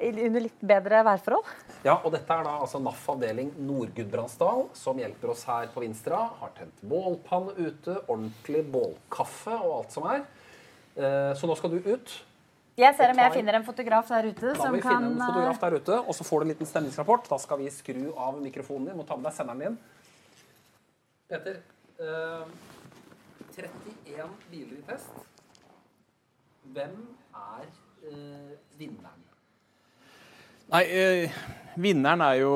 [0.00, 1.44] under litt bedre værforhold.
[1.84, 6.22] Ja, og dette er da altså NAF avdeling Nord-Gudbrandsdal som hjelper oss her på Vinstra.
[6.40, 10.24] Har tent bålpanne ute, ordentlig bålkaffe og alt som er.
[10.96, 12.16] Eh, Så nå skal du ut.
[12.80, 15.58] Jeg ser om jeg finner en fotograf der ute Da som vi kan en fotograf
[15.60, 17.28] der ute, og så får du en liten stemningsrapport.
[17.28, 18.96] Da skal vi skru av mikrofonen din.
[18.96, 19.78] Må ta med deg senderen din.
[21.28, 21.60] Peter,
[22.00, 22.44] eh,
[23.56, 25.10] 31 biler i test.
[26.72, 26.96] Hvem
[27.34, 27.66] er
[28.06, 29.29] eh, vinneren?
[30.70, 31.40] Nei, eh,
[31.80, 32.52] vinneren er jo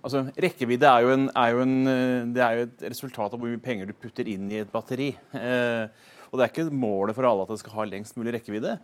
[0.00, 3.38] Altså, rekkevidde er jo, en, er jo en, eh, det er jo et resultat av
[3.38, 5.12] hvor mye penger du putter inn i et batteri.
[5.38, 5.86] Eh,
[6.30, 8.74] og det er ikke målet for alle at det skal ha lengst mulig rekkevidde.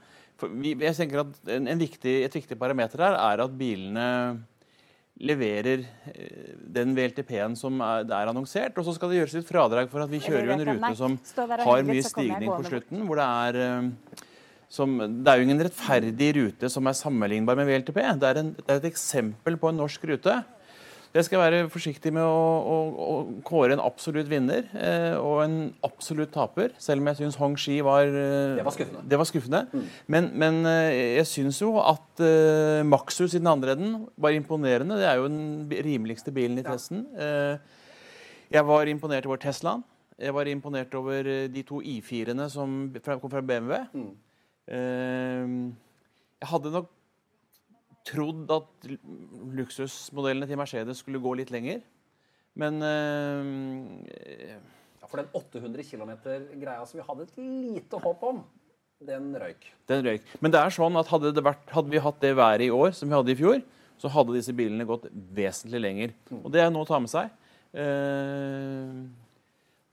[0.40, 4.06] Vi, jeg tenker at en, en viktig, Et viktig parameter her er at bilene
[5.20, 5.82] leverer
[6.14, 8.78] eh, den VLTP-en som er, er, annonsert.
[8.78, 11.18] Og så skal det gjøres litt fradrag for at vi kjører jo en rute som
[11.66, 13.04] har mye stigning på slutten.
[13.08, 14.26] hvor det er eh,
[14.70, 17.98] som, det er jo ingen rettferdig rute som er sammenlignbar med VLTP.
[18.22, 20.36] Det er, en, det er et eksempel på en norsk rute.
[21.10, 25.56] Jeg skal være forsiktig med å, å, å kåre en absolutt vinner eh, og en
[25.82, 29.02] absolutt taper, selv om jeg syns Hong Shi var eh, Det var skuffende.
[29.10, 29.62] Det var skuffende.
[29.72, 29.88] Mm.
[30.14, 35.00] Men, men eh, jeg syns jo at eh, Maxus i den andre enden var imponerende.
[35.02, 37.02] Det er jo den rimeligste bilen i testen.
[37.18, 37.58] Eh,
[38.54, 39.82] jeg var imponert over Teslaen.
[40.20, 43.82] Jeg var imponert over eh, de to I4-ene som kom fra BMW.
[43.98, 44.10] Mm.
[44.70, 46.90] Jeg hadde nok
[48.06, 48.90] trodd at
[49.58, 51.82] luksusmodellene til Mercedes skulle gå litt lenger.
[52.58, 53.50] Men øh,
[54.10, 58.42] ja, For den 800 km-greia som vi hadde et lite håp om,
[59.06, 59.68] den røyk.
[59.88, 60.32] Den røyk.
[60.42, 63.08] Men det er sånn at hadde, vært, hadde vi hatt det været i år som
[63.08, 63.62] vi hadde i fjor,
[64.00, 65.06] så hadde disse bilene gått
[65.36, 66.12] vesentlig lenger.
[66.28, 66.42] Mm.
[66.42, 67.32] Og det er noe å ta med seg.
[67.70, 69.06] Uh,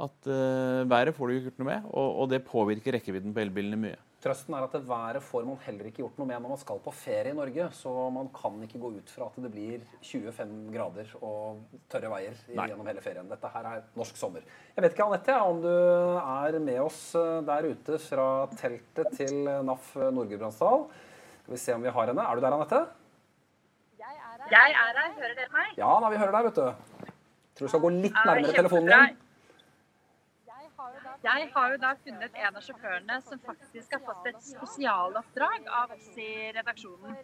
[0.01, 3.43] at uh, været får du ikke gjort noe med, og, og det påvirker rekkevidden på
[3.43, 3.99] elbilene mye.
[4.17, 6.79] Trøsten er at det været får man heller ikke gjort noe med når man skal
[6.81, 7.67] på ferie i Norge.
[7.77, 11.59] Så man kan ikke gå ut fra at det blir 25 grader og
[11.91, 13.29] tørre veier gjennom hele ferien.
[13.29, 14.47] Dette her er norsk sommer.
[14.73, 18.27] Jeg vet ikke, Anette, om du er med oss eh, der ute fra
[18.57, 20.87] teltet til NAF Nord-Gudbrandsdal.
[21.43, 22.25] Skal vi se om vi har henne.
[22.25, 22.81] Er du der, Anette?
[24.01, 24.49] Jeg er her.
[24.55, 25.13] Jeg er her.
[25.21, 25.71] Hører dere meg?
[25.77, 27.13] Ja, da, vi hører deg, vet du.
[27.53, 29.23] Tror du skal gå litt nærmere telefonen din.
[31.23, 35.93] Jeg har jo da funnet en av sjåførene som faktisk har fått et spesialoppdrag av
[35.95, 37.15] oss i redaksjonen.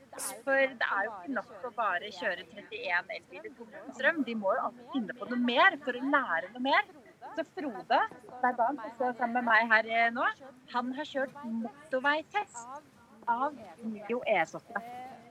[0.46, 4.24] For det er jo ikke nok å bare kjøre 31 elbiler på strøm.
[4.26, 6.90] De må jo alltid finne på noe mer for å lære noe mer.
[7.38, 8.02] Så Frode
[8.42, 10.26] Berban, som står sammen med meg her eh, nå,
[10.74, 12.84] han har kjørt motorveitest
[13.30, 14.84] av Mio E8.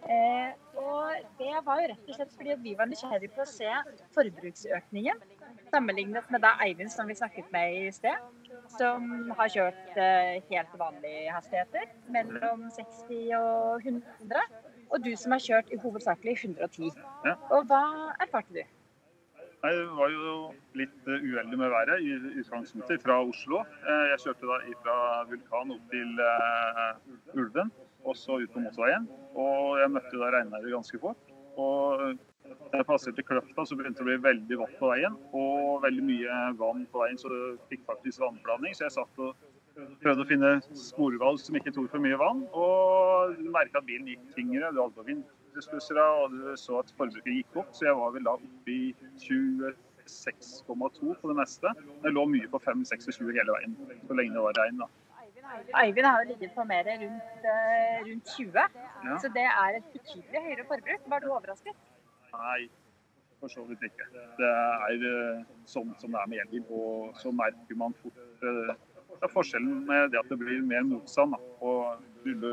[0.02, 3.74] Eh, og det var jo rett og slett fordi vi var nysgjerrig på å se
[4.16, 5.20] forbruksøkningen
[5.72, 8.41] sammenlignet med da Eivind som vi snakket med i sted
[8.76, 14.44] som har kjørt eh, helt vanlige hastigheter, mellom 60 og 100.
[14.92, 16.92] Og du som har kjørt i hovedsakelig 110.
[17.26, 17.36] Ja.
[17.54, 17.82] Og hva
[18.20, 18.62] erfarte du?
[19.62, 20.32] Jeg var jo
[20.74, 23.62] litt uh, uheldig med været i utgangspunktet fra Oslo.
[23.86, 24.96] Uh, jeg kjørte da fra
[25.30, 26.22] Vulkan opp til
[27.38, 27.70] Ulven,
[28.02, 29.06] og så ut på motorveien.
[29.38, 31.30] Og jeg møtte da regnværet ganske fort.
[31.62, 32.18] Og
[32.72, 35.16] jeg passerte Kløfta, så begynte det å bli veldig vått på veien.
[35.36, 38.74] Og veldig mye vann på veien, så det fikk faktisk vannblanding.
[38.76, 39.30] Så jeg satt og
[40.02, 42.42] prøvde å finne sporvalg som ikke tok for mye vann.
[42.56, 44.72] Og merka at bilen gikk tyngre.
[44.72, 47.70] Du hadde på vinduspussere, og du så at forbruket gikk opp.
[47.76, 48.82] Så jeg var vel da oppe i
[49.26, 51.76] 26,2 på det meste.
[52.02, 54.84] Det lå mye på 5-26 hele veien så lenge det var regn.
[54.84, 54.90] da.
[55.76, 58.68] Eivind har jo ligget på mer rundt, eh, rundt 20,
[59.04, 59.16] ja.
[59.20, 61.08] så det er et betydelig høyere forbruk.
[61.12, 61.76] Var du overrasket?
[62.32, 62.68] Nei,
[63.40, 64.08] for så vidt ikke.
[64.38, 66.64] Det er sånn som det er med elbil.
[66.70, 68.18] Og så merker man fort
[69.22, 71.36] det er forskjellen med det at det blir mer motstand.
[71.36, 72.52] Da, og rulle,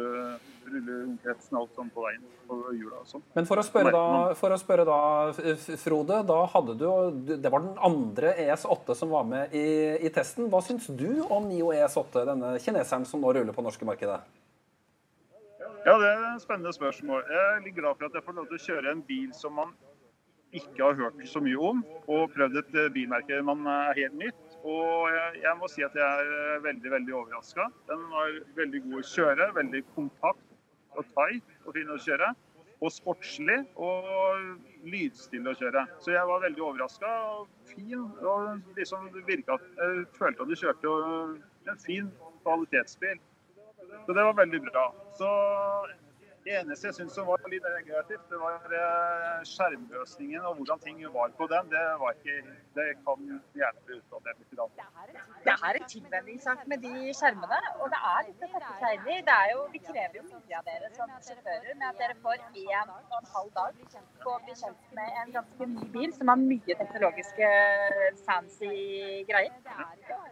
[0.70, 3.24] rulle omkretsen alt sånn på veien på hjula og sånn.
[3.38, 4.04] Men for å, spørre da,
[4.38, 5.00] for å spørre da,
[5.82, 6.20] Frode.
[6.30, 6.86] Da hadde du
[7.42, 9.66] Det var den andre ES8 som var med i,
[10.06, 10.50] i testen.
[10.52, 14.22] Hva syns du om Nio ES8, denne kineseren som nå ruller på norske markedet?
[15.86, 17.22] Ja, det er et spennende spørsmål.
[17.32, 19.54] Jeg er litt glad for at jeg får lov til å kjøre en bil som
[19.56, 19.70] man
[20.60, 21.80] ikke har hørt så mye om,
[22.12, 24.58] og prøvd et eh, bilmerke man er helt nytt.
[24.68, 25.08] Og
[25.40, 27.70] jeg må si at jeg er eh, veldig veldig overraska.
[27.88, 30.44] Den var veldig god å kjøre, veldig kompakt
[30.98, 32.34] og tight og fin å kjøre.
[32.84, 35.86] Og sportslig og lydstille å kjøre.
[36.04, 38.04] Så jeg var veldig overraska og fin.
[38.20, 40.94] Og liksom virka Jeg følte at du kjørte
[41.72, 42.12] en fin
[42.44, 43.20] kvalitetsbil.
[44.06, 44.86] Så det var veldig bra.
[45.20, 45.30] Så
[46.44, 51.34] det eneste jeg syns var litt negativt, det var eh, skjermløsningen og hvordan ting var
[51.38, 51.68] på den.
[51.74, 52.38] Det var ikke
[52.78, 53.26] Det kan
[53.60, 54.80] hjelpe utdatert litt.
[55.46, 59.12] Det er en tilvenningssak med de skjermene, og det er litt å sette seg inn
[59.14, 59.20] i.
[59.30, 62.46] Det er jo, vi krever jo mye av dere som sjåfører med at dere får
[62.66, 63.86] én og en halv dag
[64.26, 67.52] på å bli kjent med en ganske ny bil som har mye teknologiske
[68.26, 68.76] fancy
[69.30, 69.60] greier.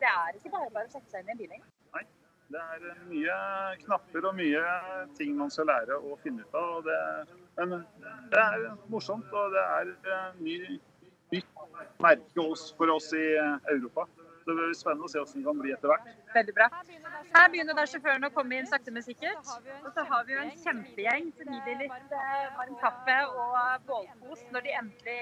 [0.01, 1.77] Det er ikke bare bare å sette seg inn i en bil lenger.
[2.48, 3.38] Det er mye
[3.82, 4.62] knapper og mye
[5.18, 6.78] ting man skal lære å finne ut av.
[6.86, 7.00] Det,
[7.60, 7.82] men
[8.32, 9.91] det er morsomt, og det er
[10.39, 10.56] ny,
[11.34, 11.66] nytt
[12.04, 12.48] merke
[12.80, 13.26] for oss i
[13.74, 14.08] Europa.
[14.48, 16.12] Det blir spennende å se hvordan det kan bli etter hvert.
[16.36, 16.68] Veldig bra.
[17.34, 19.50] Her begynner da sjåføren å komme inn sakte, men sikkert.
[19.82, 23.58] Og så har vi jo en kjempegjeng som gir dem litt eh, varm kaffe og
[23.89, 25.20] bålkos når de endelig,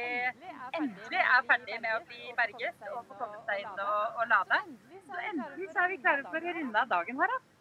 [0.77, 4.61] endelig er ferdig med å bli berget og få kommet seg inn og, og lade.
[5.09, 7.54] Så endelig så er vi klare for å runde av dagen her, da.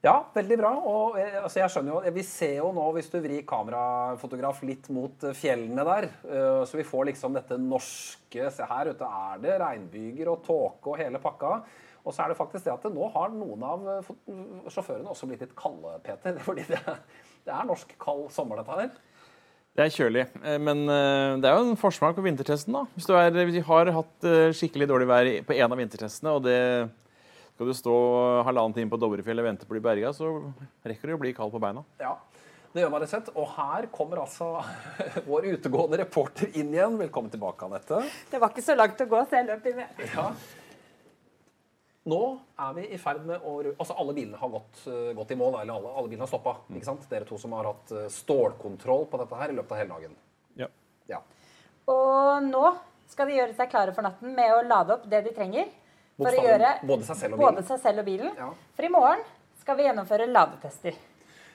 [0.00, 0.70] Ja, veldig bra.
[0.88, 4.88] Og eh, altså, jeg skjønner jo, Vi ser jo nå, hvis du vrir kamerafotograf litt
[4.94, 9.40] mot eh, fjellene der, eh, så vi får liksom dette norske Se her ute er
[9.42, 11.60] det regnbyger og tåke og hele pakka.
[12.00, 14.10] Og så er det faktisk det at det nå har noen av eh,
[14.72, 16.38] sjåførene også blitt litt kalde, Peter.
[16.46, 16.80] Fordi det,
[17.44, 18.92] det er norsk kald sommer, dette her.
[19.76, 22.74] Det er kjølig, eh, men eh, det er jo en forsmak på vintertesten.
[22.74, 22.86] da.
[22.96, 26.34] Hvis du, er, hvis du har hatt eh, skikkelig dårlig vær på en av vintertestene,
[26.34, 26.58] og det
[27.60, 27.94] skal du stå
[28.48, 30.30] halvannen time på Dovrefjell og vente på å bli berga, så
[30.88, 31.82] rekker du å bli kald på beina.
[32.00, 32.14] Ja,
[32.72, 33.26] det gjør man rett og slett.
[33.36, 34.46] Og her kommer altså
[35.28, 36.96] vår utegående reporter inn igjen.
[37.02, 37.98] Velkommen tilbake, Anette.
[38.30, 39.82] Det var ikke så langt å gå, så jeg løp inn.
[40.14, 40.24] Ja.
[42.08, 42.20] Nå
[42.64, 45.38] er vi i ferd med å ru- Altså, alle bilene har gått, eh, gått i
[45.42, 46.56] mål, eller alle, alle bilene har stoppa.
[46.72, 47.04] Ikke sant?
[47.12, 50.16] Dere to som har hatt eh, stålkontroll på dette her i løpet av hele dagen.
[50.64, 50.70] Ja.
[51.12, 51.20] Ja.
[51.92, 52.64] Og nå
[53.12, 55.68] skal de gjøre seg klare for natten med å lade opp det de trenger.
[56.24, 57.70] For å gjøre både seg selv og bilen.
[57.84, 58.34] selv og bilen.
[58.36, 58.50] Ja.
[58.76, 59.22] For i morgen
[59.60, 60.98] skal vi gjennomføre ladetester.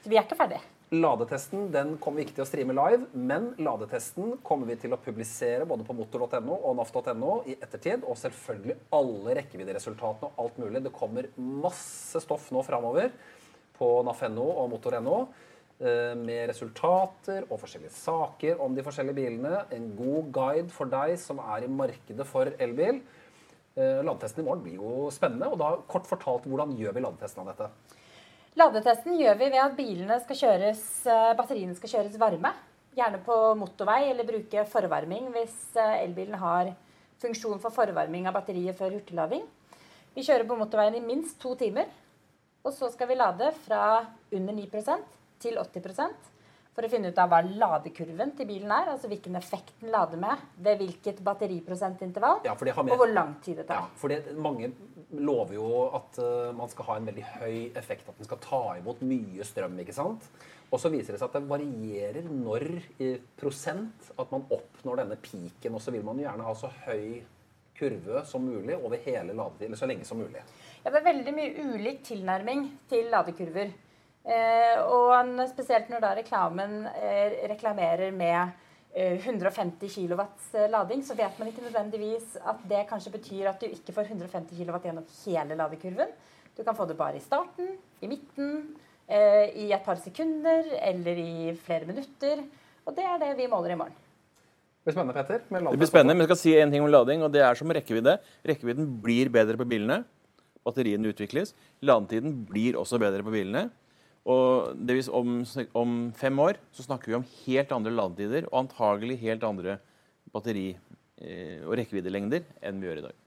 [0.02, 0.62] Så vi er ikke ferdige.
[0.94, 4.98] Ladetesten den kommer vi ikke til å streame live, men ladetesten kommer vi til å
[5.02, 8.04] publisere både på motor.no og naf.no i ettertid.
[8.06, 10.84] Og selvfølgelig alle rekkevidderesultatene og alt mulig.
[10.84, 13.10] Det kommer masse stoff nå framover
[13.76, 15.18] på naf.no og motor.no.
[15.82, 19.64] eh, Med resultater og forskjellige saker om de forskjellige bilene.
[19.74, 23.02] En god guide for deg som er i markedet for elbil.
[23.76, 25.50] Eh, Ladetesten i morgen blir jo spennende.
[25.52, 27.68] og da Kort fortalt, hvordan gjør vi ladetesten av dette?
[28.56, 32.54] Ladetesten gjør vi ved at bilene skal kjøres, eh, batteriene skal kjøres varme.
[32.96, 36.72] Gjerne på motorvei, eller bruke forvarming hvis eh, elbilen har
[37.20, 39.44] funksjon for forvarming av batteriet før hurtiglading.
[40.14, 41.84] Vi kjører på motorveien i minst to timer.
[42.64, 45.04] Og så skal vi lade fra under 9%
[45.38, 46.35] til 80
[46.76, 48.90] for å finne ut av hva ladekurven til bilen er.
[48.92, 52.42] Altså hvilken effekt den lader med ved hvilket batteriprosentintervall.
[52.44, 53.88] Ja, med- Og hvor lang tid det Ja, tar.
[53.96, 54.72] for det, mange
[55.12, 58.74] lover jo at uh, man skal ha en veldig høy effekt, at den skal ta
[58.76, 59.78] imot mye strøm.
[59.80, 60.28] ikke sant?
[60.70, 65.16] Og så viser det seg at det varierer når i prosent at man oppnår denne
[65.16, 65.74] piken.
[65.74, 67.22] Og så vil man jo gjerne ha så høy
[67.76, 70.42] kurve som mulig over hele ladetid, eller så lenge som mulig.
[70.84, 73.72] Ja, det er veldig mye ulik tilnærming til ladekurver.
[74.26, 78.56] Eh, og spesielt når da reklamen eh, reklamerer med
[78.90, 80.24] eh, 150 kW
[80.72, 84.58] lading, så vet man ikke nødvendigvis at det kanskje betyr at du ikke får 150
[84.58, 86.10] kW gjennom hele ladekurven.
[86.56, 88.74] Du kan få det bare i starten, i midten,
[89.06, 92.42] eh, i et par sekunder eller i flere minutter.
[92.86, 94.02] Og det er det vi måler i morgen.
[94.86, 95.40] Det blir spennende, Petter.
[95.50, 97.54] med Det blir spennende, men jeg skal si en ting om lading, og det er
[97.54, 98.18] som rekkevidde.
[98.46, 100.04] Rekkevidden blir bedre på bilene.
[100.64, 101.54] Batteriene utvikles.
[101.82, 103.68] Ladetiden blir også bedre på bilene.
[104.26, 105.38] Og det vil, om,
[105.78, 109.78] om fem år så snakker vi om helt andre ladetider og antagelig helt andre
[110.34, 110.74] batteri-
[111.22, 113.24] eh, og rekkeviddelengder enn vi gjør i dag.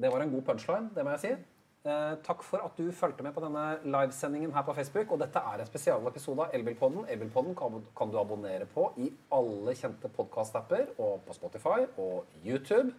[0.00, 1.34] Det var en god punchline, det må jeg si.
[1.80, 5.12] Eh, takk for at du fulgte med på denne livesendingen her på Facebook.
[5.12, 7.06] Og dette er en spesialepisode av Elbilpodden.
[7.08, 12.92] Elbilpodden kan, kan du abonnere på i alle kjente podkast-apper og på Spotify og YouTube.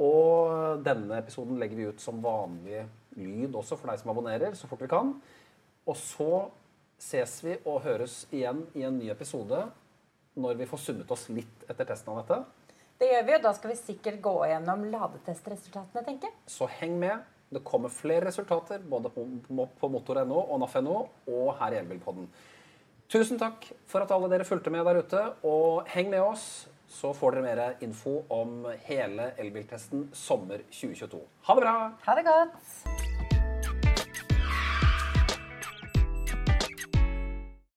[0.00, 2.86] Og denne episoden legger vi ut som vanlig
[3.16, 5.12] lyd også for deg som abonnerer, så fort vi kan.
[5.88, 6.32] Og så
[7.02, 9.64] ses vi og høres igjen i en ny episode
[10.38, 12.38] når vi får summet oss litt etter testen av dette.
[13.02, 16.36] Det gjør vi, og da skal vi sikkert gå gjennom ladetestresultatene, tenker jeg.
[16.46, 17.24] Så heng med.
[17.52, 20.98] Det kommer flere resultater både på, på motor.no og NAF.no
[21.34, 22.30] og her i Elbilpodden.
[23.12, 25.24] Tusen takk for at alle dere fulgte med der ute.
[25.44, 26.46] Og heng med oss,
[26.88, 31.20] så får dere mer info om hele elbiltesten sommer 2022.
[31.48, 31.78] Ha det bra!
[32.06, 33.11] Ha det godt.